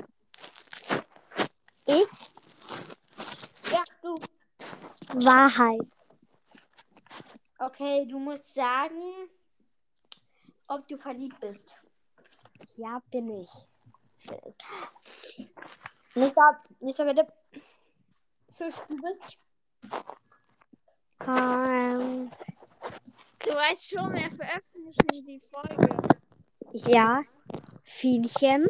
Ich? 1.86 2.08
Ja, 3.72 3.84
du. 4.04 4.16
Wahrheit. 5.26 5.88
Okay, 7.58 8.06
du 8.06 8.20
musst 8.20 8.54
sagen, 8.54 9.02
ob 10.68 10.88
du 10.88 10.98
verliebt 10.98 11.40
bist. 11.40 11.74
Ja, 12.78 13.02
bin 13.12 13.42
ich. 13.42 13.50
Nissa, 16.16 16.58
Nissa, 16.80 17.04
bitte. 17.04 17.28
Fisch, 18.50 18.76
du 18.88 18.96
bist. 18.96 19.38
Ähm, 21.28 22.32
Du 23.40 23.54
weißt 23.54 23.90
schon, 23.90 24.14
wir 24.14 24.32
veröffentlichen 24.32 25.26
die 25.26 25.40
Folge. 25.40 25.98
ja. 26.74 27.24
Fienchen. 27.84 28.68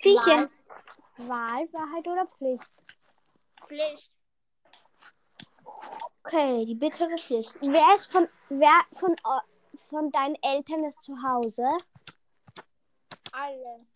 Viecher. 0.00 0.50
Wahl, 1.18 1.68
Wahrheit 1.72 2.06
oder 2.06 2.26
Pflicht? 2.26 2.68
Pflicht. 3.66 4.18
Okay, 6.24 6.66
die 6.66 6.74
bittere 6.74 7.16
Pflicht. 7.16 7.54
Wer 7.60 7.94
ist 7.94 8.06
von, 8.10 8.28
wer 8.48 8.80
von, 8.92 9.14
von 9.86 10.10
deinen 10.10 10.36
Eltern 10.42 10.84
ist 10.84 11.02
zu 11.02 11.16
Hause? 11.22 11.66
Alle. 13.32 13.86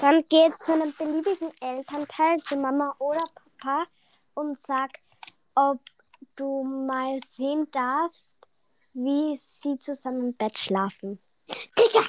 Dann 0.00 0.24
geh 0.28 0.50
zu 0.50 0.72
einem 0.72 0.92
beliebigen 0.94 1.52
Elternteil, 1.60 2.42
zu 2.42 2.56
Mama 2.56 2.94
oder 2.98 3.24
Papa 3.58 3.86
und 4.34 4.56
sag, 4.56 4.90
ob 5.54 5.80
du 6.36 6.64
mal 6.64 7.18
sehen 7.24 7.70
darfst, 7.70 8.36
wie 8.92 9.34
sie 9.36 9.78
zusammen 9.78 10.30
im 10.30 10.36
Bett 10.36 10.58
schlafen. 10.58 11.20
Digga, 11.78 12.06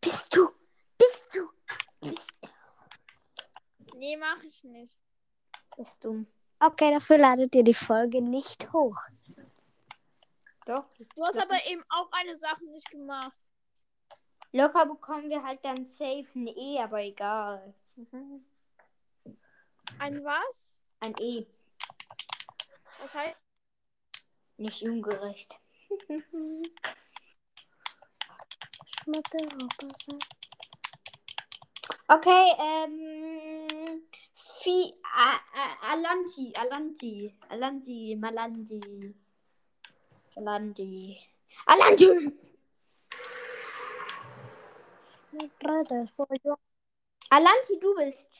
bist 0.00 0.34
du, 0.34 0.48
bist 0.98 1.26
du, 1.32 1.48
Nee, 4.02 4.16
mach 4.16 4.42
ich 4.42 4.64
nicht. 4.64 4.96
Bist 5.76 6.02
du. 6.02 6.26
Okay, 6.58 6.90
dafür 6.92 7.18
ladet 7.18 7.54
ihr 7.54 7.62
die 7.62 7.72
Folge 7.72 8.20
nicht 8.20 8.72
hoch. 8.72 8.96
Doch. 10.66 10.84
Du 11.14 11.24
hast 11.24 11.38
aber 11.38 11.56
eben 11.66 11.82
auch 11.88 12.08
eine 12.12 12.36
Sache 12.36 12.64
nicht 12.64 12.90
gemacht. 12.90 13.36
Locker 14.52 14.86
bekommen 14.86 15.28
wir 15.30 15.42
halt 15.42 15.64
dann 15.64 15.84
safe 15.84 16.26
ein 16.34 16.46
E, 16.46 16.78
aber 16.78 17.02
egal. 17.02 17.74
Ein 19.98 20.24
was? 20.24 20.82
Ein 21.00 21.14
E. 21.18 21.46
Was 23.00 23.14
heißt? 23.14 23.36
Nicht 24.58 24.82
ungerecht. 24.82 25.58
Okay, 32.08 32.52
ähm. 32.58 34.08
Fi 34.34 34.94
Alanti, 35.90 36.52
Alanti, 36.54 37.36
Alanti, 37.48 38.16
Malanti. 38.16 39.14
Alanti. 40.36 41.18
Alanti! 41.66 42.06
Alanti, 47.30 47.78
du 47.80 47.94
bist. 47.96 48.30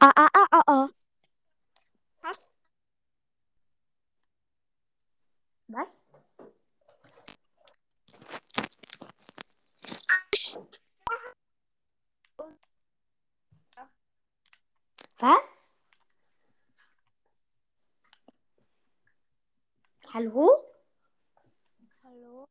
Ah, 0.00 0.12
ah, 0.16 0.28
ah, 0.34 0.46
ah, 0.52 0.62
ah. 0.68 0.88
Hast 2.22 2.52
Was? 5.68 5.88
Was? 15.20 15.48
Hallo? 20.18 20.64
Hallo? 22.02 22.44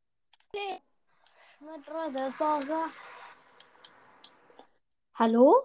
Hallo? 5.16 5.64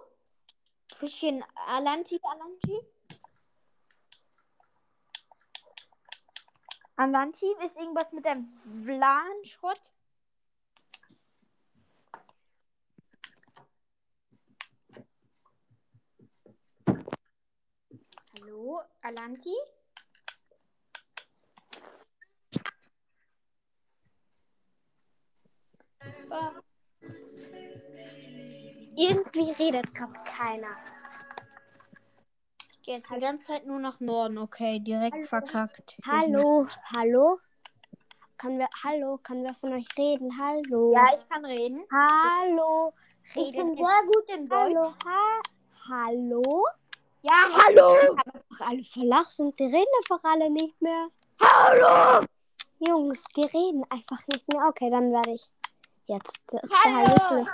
Fischchen 0.97 1.45
Alanti, 1.65 2.19
Alanti? 2.21 2.77
Alanti, 6.97 7.45
ist 7.65 7.77
irgendwas 7.77 8.11
mit 8.11 8.25
deinem 8.25 8.51
WLAN-Schrott? 8.65 9.93
Hallo, 18.41 18.81
Alanti? 19.01 19.55
Irgendwie 28.95 29.51
redet 29.51 29.93
gerade 29.93 30.13
keiner. 30.25 30.75
Ich 32.71 32.81
gehe 32.83 32.95
jetzt 32.95 33.11
die 33.11 33.19
ganze 33.19 33.47
Zeit 33.47 33.65
nur 33.65 33.79
nach 33.79 33.99
Norden, 33.99 34.37
okay, 34.37 34.79
direkt 34.79 35.25
verkackt. 35.25 35.97
Hallo, 36.05 36.67
hallo? 36.93 37.39
Können 38.37 38.59
wir, 38.59 38.67
hallo, 38.83 39.17
können 39.23 39.43
wir 39.43 39.53
von 39.55 39.73
euch 39.73 39.87
reden? 39.97 40.37
Hallo. 40.37 40.93
Ja, 40.93 41.07
ich 41.15 41.27
kann 41.29 41.45
reden. 41.45 41.85
Hallo. 41.91 42.93
Ich 43.23 43.37
Redet 43.37 43.55
bin 43.55 43.75
sehr 43.75 44.01
gut 44.05 44.29
in 44.35 44.49
Deutsch. 44.49 44.75
Hallo. 44.75 44.95
Ha 45.05 45.41
hallo? 45.89 46.65
Ja, 47.21 47.47
hallo. 47.55 48.15
Aber 48.17 48.35
einfach 48.35 48.69
alle 48.69 48.83
verlassen. 48.83 49.53
Die 49.53 49.63
reden 49.63 49.93
einfach 50.01 50.19
alle 50.23 50.49
nicht 50.49 50.81
mehr. 50.81 51.07
Hallo. 51.41 52.25
Jungs, 52.79 53.23
die 53.35 53.45
reden 53.45 53.85
einfach 53.89 54.19
nicht 54.27 54.45
mehr. 54.51 54.67
Okay, 54.67 54.89
dann 54.89 55.11
werde 55.13 55.31
ich 55.31 55.49
jetzt 56.05 56.39
das 56.47 56.69
Hallo. 56.83 57.45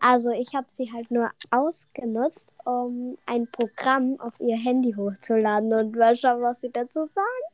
Also, 0.00 0.30
ich 0.30 0.54
habe 0.54 0.66
sie 0.72 0.92
halt 0.92 1.10
nur 1.10 1.30
ausgenutzt, 1.50 2.52
um 2.64 3.16
ein 3.26 3.50
Programm 3.50 4.20
auf 4.20 4.38
ihr 4.40 4.56
Handy 4.56 4.92
hochzuladen 4.92 5.72
und 5.72 5.96
mal 5.96 6.16
schauen, 6.16 6.42
was 6.42 6.60
sie 6.60 6.70
dazu 6.70 7.06
sagen. 7.06 7.46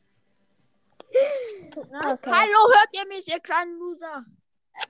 Okay. 1.11 2.31
Hallo, 2.31 2.73
hört 2.73 2.89
ihr 2.93 3.07
mich, 3.07 3.27
ihr 3.27 3.39
kleinen 3.39 3.77
Loser? 3.77 4.25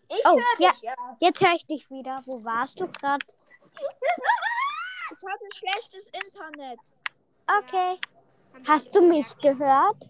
Ich 0.10 0.26
Oh, 0.26 0.36
höre 0.38 0.60
ja. 0.60 0.72
dich, 0.72 0.82
ja. 0.82 0.96
Jetzt 1.20 1.41
höre 1.41 1.56
ich 1.56 1.66
dich 1.66 1.89
wieder. 1.89 2.22
Wo 2.26 2.44
warst 2.44 2.80
du 2.80 2.88
gerade? 2.88 3.26
Ich 3.76 5.30
hatte 5.30 5.46
schlechtes 5.54 6.10
Internet. 6.10 6.80
Okay. 7.60 8.00
Hast 8.66 8.96
du 8.96 9.02
mich 9.02 9.28
gehört? 9.38 10.10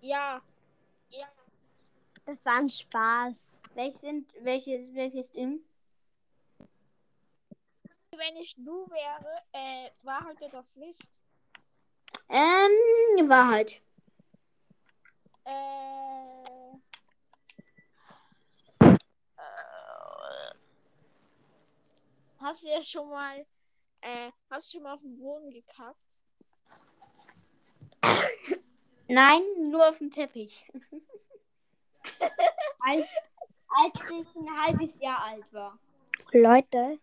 Ja. 0.00 0.40
Das 2.24 2.44
war 2.44 2.58
ein 2.58 2.70
Spaß. 2.70 3.48
Welches 3.74 4.00
sind, 4.00 4.32
welches, 4.40 4.94
welches 4.94 5.32
Ding? 5.32 5.60
Wenn 8.10 8.36
ich 8.36 8.54
du 8.56 8.86
wäre, 8.90 9.42
äh, 9.52 9.90
Wahrheit 10.02 10.40
oder 10.42 10.62
Pflicht? 10.64 11.08
Ähm, 12.28 13.28
Wahrheit. 13.28 13.80
Äh. 15.44 16.22
Hast 22.38 22.64
du 22.64 22.68
ja 22.68 22.82
schon 22.82 23.08
mal, 23.08 23.46
äh, 24.00 24.30
hast 24.50 24.74
du 24.74 24.76
schon 24.76 24.82
mal 24.82 24.94
auf 24.94 25.00
den 25.00 25.16
Boden 25.16 25.50
gekackt? 25.50 26.18
Nein, 29.06 29.42
nur 29.70 29.88
auf 29.88 29.98
dem 29.98 30.10
Teppich. 30.10 30.66
als, 32.80 33.08
als 33.76 34.10
ich 34.10 34.26
ein 34.36 34.60
halbes 34.60 34.98
Jahr 35.00 35.22
alt 35.24 35.52
war, 35.52 35.78
Leute, 36.32 36.98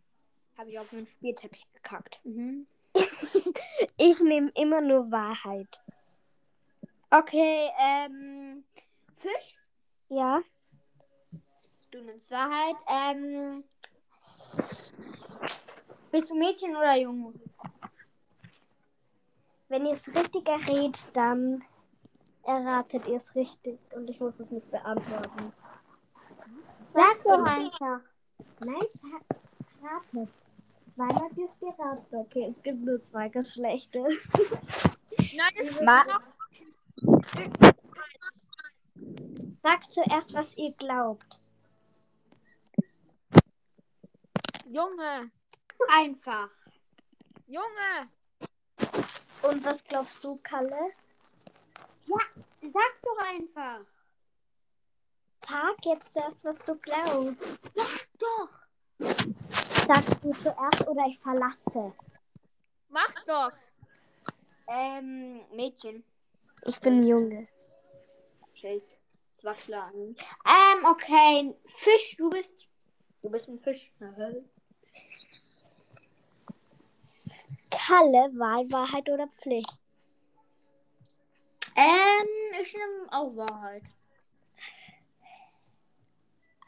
habe 0.57 0.69
ich 0.69 0.79
auf 0.79 0.91
einen 0.91 1.07
Spielteppich 1.07 1.65
gekackt. 1.73 2.19
Mhm. 2.23 2.67
ich 3.97 4.19
nehme 4.19 4.51
immer 4.55 4.81
nur 4.81 5.11
Wahrheit. 5.11 5.79
Okay, 7.11 7.69
ähm, 7.79 8.63
Fisch? 9.15 9.57
Ja? 10.09 10.41
Du 11.91 12.01
nimmst 12.01 12.29
Wahrheit. 12.29 12.75
Ähm, 12.87 13.63
bist 16.11 16.29
du 16.29 16.35
Mädchen 16.35 16.75
oder 16.75 16.95
Junge? 16.97 17.33
Wenn 19.69 19.85
ihr 19.85 19.93
es 19.93 20.07
richtig 20.07 20.47
errät, 20.47 21.07
dann 21.13 21.63
erratet 22.43 23.07
ihr 23.07 23.17
es 23.17 23.35
richtig 23.35 23.79
und 23.93 24.09
ich 24.09 24.19
muss 24.19 24.39
es 24.39 24.51
nicht 24.51 24.69
beantworten. 24.71 25.53
Sag 26.93 27.23
doch 27.23 27.43
einfach. 27.45 28.01
Nein, 28.59 28.87
sag, 28.93 29.21
ratet. 29.81 30.29
Zweimal 30.81 31.29
dürft 31.31 31.61
ihr 31.61 31.73
raten. 31.77 32.15
Okay, 32.15 32.47
es 32.49 32.61
gibt 32.61 32.83
nur 32.83 33.01
zwei 33.01 33.29
Geschlechter. 33.29 34.03
Nein, 35.17 35.53
es 35.55 35.69
gibt 35.69 35.83
Ma- 35.83 36.03
noch 36.05 36.21
Sagt 39.61 39.91
zuerst, 39.91 40.33
was 40.33 40.57
ihr 40.57 40.71
glaubt. 40.73 41.39
Junge. 44.65 45.31
Einfach. 45.91 46.49
Junge. 47.47 48.09
Und 49.43 49.63
was 49.65 49.83
glaubst 49.83 50.23
du, 50.23 50.37
Kalle? 50.43 50.91
Sag 52.61 53.01
doch 53.03 53.17
einfach. 53.27 53.81
Sag 55.49 55.83
jetzt 55.85 56.13
zuerst, 56.13 56.45
was 56.45 56.59
du 56.59 56.75
glaubst. 56.75 57.59
Doch. 58.19 58.49
Sagst 59.87 60.23
du 60.23 60.31
zuerst 60.31 60.87
oder 60.87 61.05
ich 61.07 61.19
verlasse? 61.19 61.91
Mach 62.89 63.13
doch. 63.25 63.51
Ähm, 64.67 65.41
Mädchen. 65.51 66.03
Ich 66.65 66.79
bin 66.79 67.05
Junge. 67.05 67.47
Shit. 68.53 69.01
Das 69.35 69.43
war 69.43 69.55
klar. 69.55 69.91
Ähm, 69.93 70.85
okay. 70.85 71.55
Fisch, 71.65 72.15
du 72.17 72.29
bist. 72.29 72.67
Du 73.23 73.29
bist 73.29 73.47
ein 73.47 73.59
Fisch. 73.59 73.91
Kalle, 77.71 78.29
Wahl, 78.37 78.71
Wahrheit 78.71 79.09
oder 79.09 79.27
Pflicht? 79.27 79.73
Ähm, 81.75 82.61
ich 82.61 82.73
nehme 82.73 83.07
auch 83.11 83.35
Wahrheit. 83.35 83.83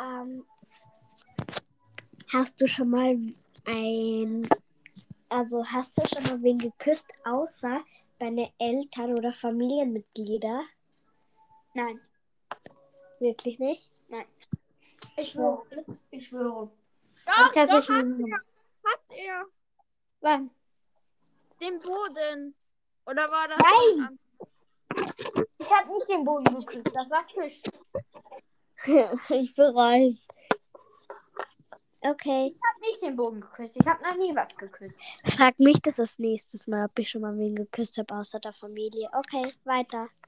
Ähm, 0.02 0.46
hast 2.34 2.60
du 2.60 2.68
schon 2.68 2.90
mal 2.90 3.18
ein, 3.66 4.50
also 5.30 5.64
hast 5.66 5.98
du 5.98 6.04
schon 6.08 6.24
mal 6.24 6.42
wen 6.42 6.58
geküsst, 6.58 7.08
außer 7.24 7.84
deine 8.18 8.52
Eltern 8.58 9.14
oder 9.18 9.32
Familienmitglieder? 9.32 10.64
Nein. 11.74 12.02
Wirklich 13.20 13.60
nicht? 13.60 13.92
Ich 15.18 15.32
schwöre. 15.32 15.62
Ich 16.10 16.28
schwöre. 16.28 16.72
Doch, 17.26 17.54
doch, 17.54 17.90
hat, 17.90 18.06
nicht. 18.06 18.34
hat 18.34 19.02
er. 19.10 19.46
Wann? 20.22 20.50
Den 21.62 21.78
Boden. 21.80 22.56
Oder 23.06 23.30
war 23.30 23.48
das 23.48 23.58
Nein. 23.60 24.20
Ich 25.60 25.72
habe 25.72 25.94
nicht 25.94 26.10
den 26.10 26.24
Boden 26.24 26.60
geküsst. 26.60 26.88
Das 26.94 27.10
war 27.10 27.26
Fisch. 27.30 27.62
ich 29.30 29.54
bereue 29.56 30.12
Okay. 32.04 32.52
Ich 32.56 32.60
habe 32.64 32.80
nicht 32.80 33.02
den 33.04 33.16
Boden 33.16 33.42
geküsst. 33.42 33.78
Ich 33.80 33.86
habe 33.86 34.02
noch 34.04 34.18
nie 34.18 34.36
was 34.36 34.56
geküsst. 34.56 34.96
Frag 35.24 35.60
mich 35.60 35.80
das 35.84 35.98
das 35.98 36.18
nächste 36.18 36.58
Mal, 36.70 36.86
ob 36.86 36.98
ich 36.98 37.08
schon 37.08 37.22
mal 37.22 37.38
wen 37.38 37.56
geküsst 37.56 38.00
habe, 38.00 38.16
außer 38.16 38.40
der 38.40 38.54
Familie. 38.54 39.08
Okay, 39.14 39.54
weiter. 39.66 40.08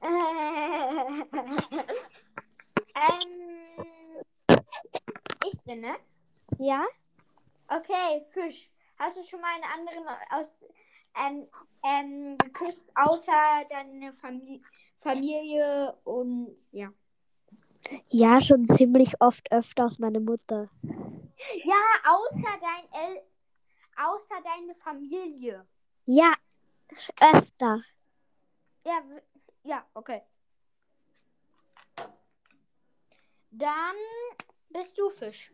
ähm, 2.94 4.54
ich 5.44 5.60
bin, 5.62 5.80
ne? 5.80 5.96
Ja? 6.58 6.84
Okay, 7.66 8.24
Fisch. 8.30 8.70
Hast 8.96 9.16
du 9.16 9.24
schon 9.24 9.40
mal 9.40 9.54
einen 9.54 9.64
anderen 9.64 10.06
aus, 10.30 10.52
ähm, 11.26 11.48
ähm, 11.82 12.38
geküsst, 12.38 12.84
außer 12.94 13.64
deine 13.68 14.12
Famili 14.12 14.62
Familie 15.00 15.98
und 16.04 16.56
ja. 16.70 16.88
Ja, 18.08 18.40
schon 18.40 18.64
ziemlich 18.64 19.20
oft 19.20 19.50
öfters 19.52 19.98
meine 19.98 20.20
Mutter. 20.20 20.66
Ja, 21.64 21.82
außer 22.04 22.58
dein 22.60 23.02
El 23.08 23.22
außer 23.96 24.42
deine 24.42 24.74
Familie. 24.74 25.66
Ja, 26.06 26.34
öfter. 27.20 27.80
Ja, 28.84 29.02
ja, 29.62 29.86
okay. 29.94 30.22
Dann 33.50 33.96
bist 34.70 34.98
du 34.98 35.10
Fisch. 35.10 35.52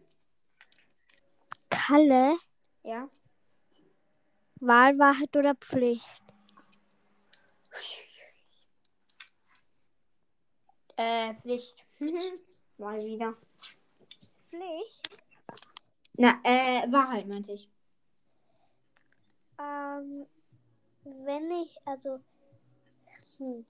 Kalle, 1.69 2.37
Ja. 2.83 3.09
Wahl, 4.61 4.99
Wahrheit 4.99 5.35
oder 5.37 5.55
Pflicht? 5.55 6.05
Äh, 10.97 11.35
Pflicht. 11.35 11.85
Mal 12.79 13.05
wieder. 13.05 13.35
Pflicht? 14.49 15.21
Na, 16.15 16.41
äh, 16.45 16.91
Wahrheit 16.91 17.27
meinte 17.27 17.53
ich. 17.53 17.69
Ähm, 19.59 20.27
wenn 21.05 21.51
ich, 21.51 21.77
also, 21.85 22.21
hm. 23.39 23.67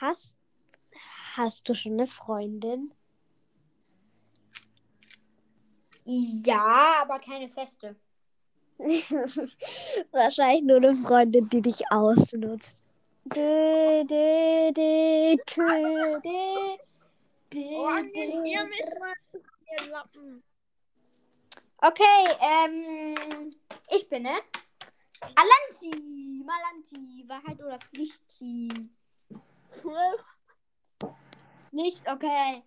Hast, 0.00 0.36
hast 1.36 1.68
du 1.68 1.74
schon 1.74 1.92
eine 1.92 2.06
Freundin? 2.06 2.92
Ja, 6.04 7.02
aber 7.02 7.18
keine 7.20 7.48
feste. 7.48 7.96
Wahrscheinlich 10.10 10.64
nur 10.64 10.78
eine 10.78 10.96
Freundin, 10.96 11.48
die 11.48 11.62
dich 11.62 11.82
ausnutzt. 11.90 12.81
Dö, 13.24 14.04
dö, 14.04 14.72
dö, 14.72 15.36
dö, 15.36 15.72
Oh, 17.54 17.98
ihr 18.44 18.64
mal, 18.98 19.14
ihr 19.70 19.90
Lappen. 19.90 20.42
Okay, 21.78 22.24
ähm, 22.40 23.50
ich 23.90 24.08
bin, 24.08 24.22
ne? 24.22 24.40
Alanti, 25.20 26.44
Malanti, 26.44 27.24
Wahrheit 27.28 27.60
oder 27.60 27.78
Pflichti? 27.78 28.90
Nicht, 31.70 32.08
okay. 32.08 32.62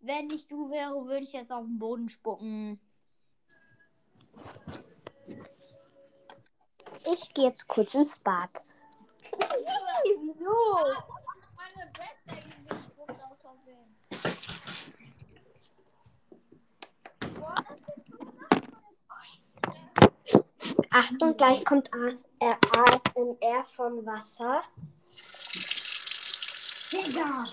Wenn 0.00 0.30
ich 0.30 0.48
du 0.48 0.70
wäre, 0.70 1.06
würde 1.06 1.24
ich 1.24 1.32
jetzt 1.32 1.52
auf 1.52 1.64
den 1.64 1.78
Boden 1.78 2.08
spucken. 2.08 2.80
Ich 7.12 7.32
gehe 7.34 7.46
jetzt 7.46 7.68
kurz 7.68 7.94
ins 7.94 8.16
Bad. 8.18 8.64
Wieso? 10.20 10.50
Meine 11.56 11.90
Bettdecke 11.92 12.50
gespuckt 12.68 13.20
aus 13.22 13.38
Versehen. 13.40 13.94
Achtung, 20.90 21.36
gleich 21.36 21.64
kommt 21.64 21.88
AS 21.94 22.24
äh, 22.38 22.54
ASMR 22.76 23.64
von 23.64 24.04
Wasser. 24.04 24.62
Digga. 26.92 27.44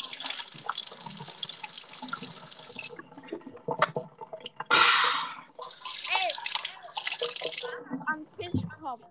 Am 8.08 8.28
Fischkopf. 8.38 9.08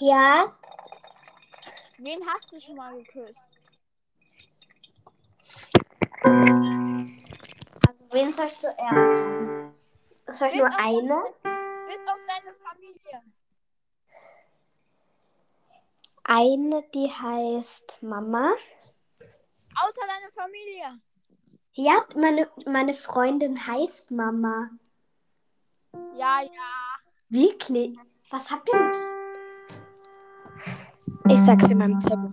Ja, 0.00 0.52
Wen 2.00 2.24
hast 2.28 2.52
du 2.52 2.60
schon 2.60 2.76
mal 2.76 2.96
geküsst? 2.96 3.58
also 6.22 8.04
wen 8.12 8.32
soll 8.32 8.46
ich 8.46 8.56
zuerst? 8.56 9.24
Soll 10.28 10.48
ich 10.48 10.54
Bis 10.54 10.60
nur 10.60 10.68
auf 10.68 10.78
eine? 10.78 11.22
Bis 11.88 12.00
auf 12.06 12.18
deine 12.28 12.54
Familie. 12.54 13.22
Eine, 16.22 16.88
die 16.94 17.10
heißt 17.10 18.00
Mama. 18.00 18.52
Außer 19.82 20.02
deine 20.06 20.30
Familie. 20.32 21.00
Ja, 21.72 22.06
meine, 22.14 22.48
meine 22.64 22.94
Freundin 22.94 23.66
heißt 23.66 24.12
Mama. 24.12 24.70
Ja, 26.14 26.42
ja. 26.42 26.98
Wirklich? 27.28 27.98
Was 28.30 28.52
habt 28.52 28.68
ihr? 28.68 29.17
Ich 31.28 31.40
sag's 31.40 31.70
in 31.70 31.78
meinem 31.78 32.00
Zimmer. 32.00 32.32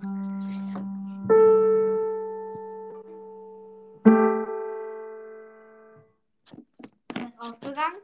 Ist 7.15 7.39
aufgegangen? 7.39 8.01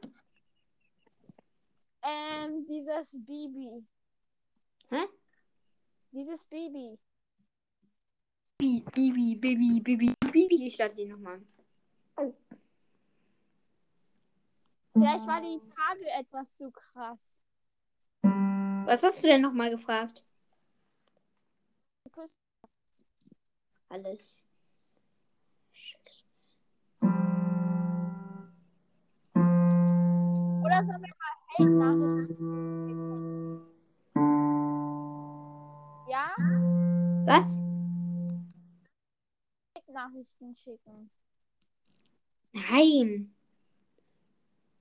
Ähm, 2.04 2.66
dieses 2.66 3.20
Bibi. 3.26 3.86
Hä? 4.90 5.08
Dieses 6.12 6.46
Bibi. 6.46 7.00
Bibi, 8.58 8.84
Bibi, 8.94 9.36
Bibi, 9.36 9.80
Bibi, 9.80 10.14
Bibi. 10.32 10.68
Ich 10.68 10.78
lade 10.78 10.94
die 10.96 11.06
nochmal 11.06 11.42
an. 12.16 12.34
Vielleicht 14.94 15.28
war 15.28 15.42
die 15.42 15.60
Frage 15.74 16.06
etwas 16.20 16.58
zu 16.58 16.70
krass. 16.70 17.40
Was 18.86 19.04
hast 19.04 19.24
du 19.24 19.28
denn 19.28 19.42
nochmal 19.42 19.70
gefragt? 19.70 20.26
Alles. 23.90 24.38
Oder 30.64 30.84
sollen 30.84 31.02
wir 31.02 31.14
mal 31.20 31.34
Hate-Nachrichten 31.58 32.28
schicken? 32.88 33.62
Ja? 36.10 36.32
Was? 37.26 37.58
Hate-Nachrichten 39.78 40.56
schicken. 40.56 41.12
Nein. 42.54 43.34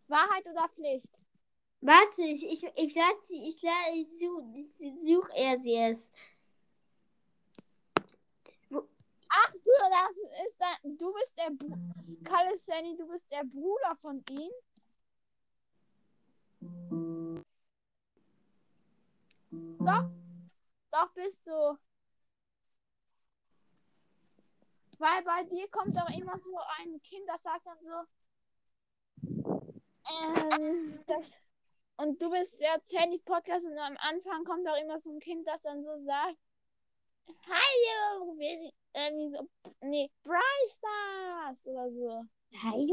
Wahrheit 0.08 0.46
oder 0.48 0.68
Pflicht? 0.68 1.22
Warte, 1.82 2.22
ich, 2.22 2.44
ich, 2.44 2.62
ich 2.62 2.94
lade 2.94 3.18
sie, 3.22 3.42
ich 3.48 3.62
lade, 3.62 4.06
suche 4.18 4.66
such 5.02 5.30
er 5.34 5.58
sie 5.58 5.72
erst. 5.72 6.12
Ach 9.32 9.52
du, 9.52 9.72
das 9.90 10.16
ist 10.46 10.58
dein, 10.58 10.98
du 10.98 11.12
bist 11.14 11.38
der 11.38 11.50
Br 11.50 11.78
Kalle 12.24 12.56
Sandy, 12.56 12.96
du 12.96 13.06
bist 13.08 13.30
der 13.30 13.44
Bruder 13.44 13.96
von 13.96 14.22
ihm. 14.30 14.50
Doch, 19.78 20.10
doch 20.90 21.12
bist 21.14 21.46
du. 21.46 21.78
Weil 24.98 25.22
bei 25.22 25.44
dir 25.44 25.66
kommt 25.70 25.96
doch 25.96 26.10
immer 26.10 26.36
so 26.36 26.58
ein 26.78 27.00
Kind, 27.02 27.26
das 27.26 27.42
sagt 27.42 27.66
dann 27.66 27.82
so, 27.82 27.92
ähm, 30.22 31.02
das, 31.06 31.40
und 32.02 32.20
du 32.20 32.30
bist 32.30 32.60
ja 32.60 32.76
Sandys 32.84 33.22
Podcast 33.22 33.66
und 33.66 33.78
am 33.78 33.96
Anfang 33.98 34.44
kommt 34.44 34.66
auch 34.68 34.80
immer 34.80 34.98
so 34.98 35.10
ein 35.10 35.20
Kind, 35.20 35.46
das 35.46 35.62
dann 35.62 35.82
so 35.82 35.94
sagt, 35.96 36.36
Hallo, 37.46 38.36
irgendwie 38.94 39.36
so, 39.36 39.48
nee, 39.82 40.10
Bryce 40.24 40.78
Stars 40.78 41.66
oder 41.66 41.90
so. 41.90 42.24
Nein. 42.50 42.88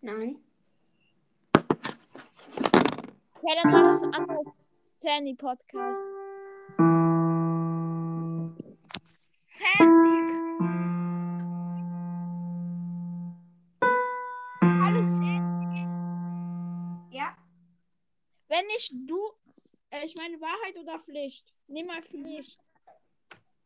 Nein. 0.00 0.44
Ja, 3.44 3.62
dann 3.62 3.72
war 3.72 3.82
das 3.82 4.02
ein 4.02 4.14
anderes 4.14 4.48
Sandy 4.94 5.34
Podcast. 5.34 6.02
Sandy. 9.42 10.51
Wenn 18.52 18.66
nicht 18.66 18.92
du, 19.08 19.18
äh, 19.88 20.04
ich 20.04 20.14
meine 20.14 20.38
Wahrheit 20.38 20.76
oder 20.76 21.00
Pflicht? 21.00 21.54
Nimm 21.68 21.86
mal 21.86 22.02
Pflicht. 22.02 22.60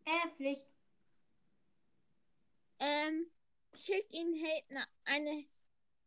Äh, 0.05 0.29
Pflicht. 0.37 0.65
Ähm, 2.79 3.29
schickt 3.75 4.13
ihn 4.13 4.41
Hate, 4.41 4.65
na, 4.69 4.87
eine, 5.07 5.45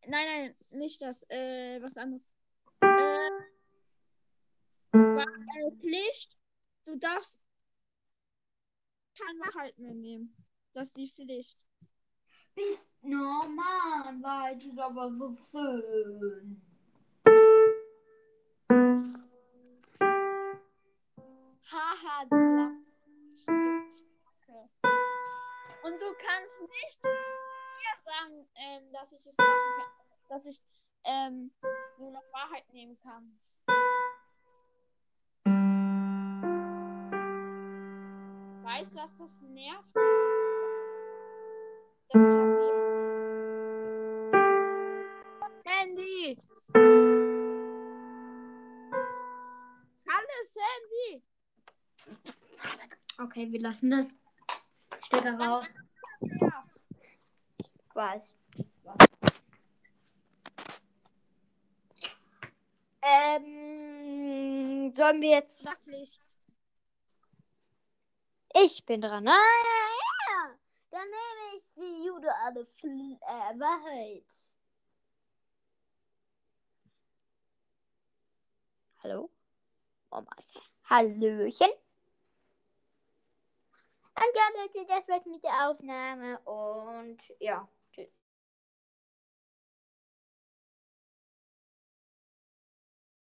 nein, 0.07 0.25
nein, 0.27 0.55
nicht 0.79 1.01
das, 1.01 1.29
äh, 1.29 1.81
was 1.81 1.97
anderes. 1.97 2.31
Äh, 2.79 3.29
war 4.93 5.27
eine 5.27 5.75
Pflicht, 5.77 6.37
du 6.85 6.95
darfst 6.95 7.41
keine 9.17 9.39
Wahrheit 9.39 9.77
mehr 9.77 9.93
nehmen. 9.93 10.33
Das 10.71 10.87
ist 10.87 10.97
die 10.97 11.09
Pflicht. 11.09 11.59
Bist 12.55 12.85
normal, 13.01 14.21
weil 14.21 14.57
du 14.57 14.79
aber 14.79 15.13
so 15.17 15.35
schön. 15.35 16.68
Haha, 21.71 22.25
du. 22.29 22.35
Und 25.83 26.01
du 26.01 26.13
kannst 26.17 26.61
nicht 26.61 27.03
mir 27.03 27.95
sagen, 28.03 28.47
ähm, 28.55 28.91
dass 28.91 29.13
ich 29.13 29.25
es 29.25 29.37
machen 29.37 29.49
kann, 29.77 29.91
dass 30.29 30.45
ich 30.45 30.61
ähm, 31.05 31.51
nur 31.97 32.11
noch 32.11 32.23
Wahrheit 32.33 32.67
nehmen 32.73 32.97
kann. 32.99 33.39
Weißt 38.63 38.93
du, 38.93 38.97
dass 38.99 39.15
das 39.17 39.41
nervt, 39.41 39.95
das 42.09 42.21
Klavier? 42.21 42.38
Handy! 42.38 42.38
Hallo 50.49 50.65
Sandy! 51.09 51.23
Okay, 53.19 53.51
wir 53.51 53.61
lassen 53.61 53.91
das. 53.91 54.15
Stecker 55.05 55.39
raus. 55.39 55.65
Ja. 56.21 56.65
Was? 57.93 58.35
Ähm, 63.01 64.93
sollen 64.95 65.21
wir 65.21 65.29
jetzt. 65.29 65.63
Sag. 65.63 65.77
Ich 68.63 68.85
bin 68.85 69.01
dran. 69.01 69.27
Ah, 69.27 69.31
ja. 69.31 70.55
Dann 70.91 71.07
nehme 71.07 71.57
ich 71.57 71.73
die 71.75 72.05
Jude 72.05 72.33
alle 72.35 72.61
äh, 72.61 73.59
Wahrheit. 73.59 74.25
Hallo? 79.03 79.29
Marcel. 80.11 80.61
Hallöchen. 80.89 81.71
Und 84.15 84.35
ja, 84.35 84.61
Leute, 84.61 84.85
das 84.85 85.07
war's 85.07 85.25
mit 85.25 85.43
der 85.43 85.69
Aufnahme 85.69 86.39
und 86.39 87.17
ja, 87.39 87.67
tschüss. 87.91 88.17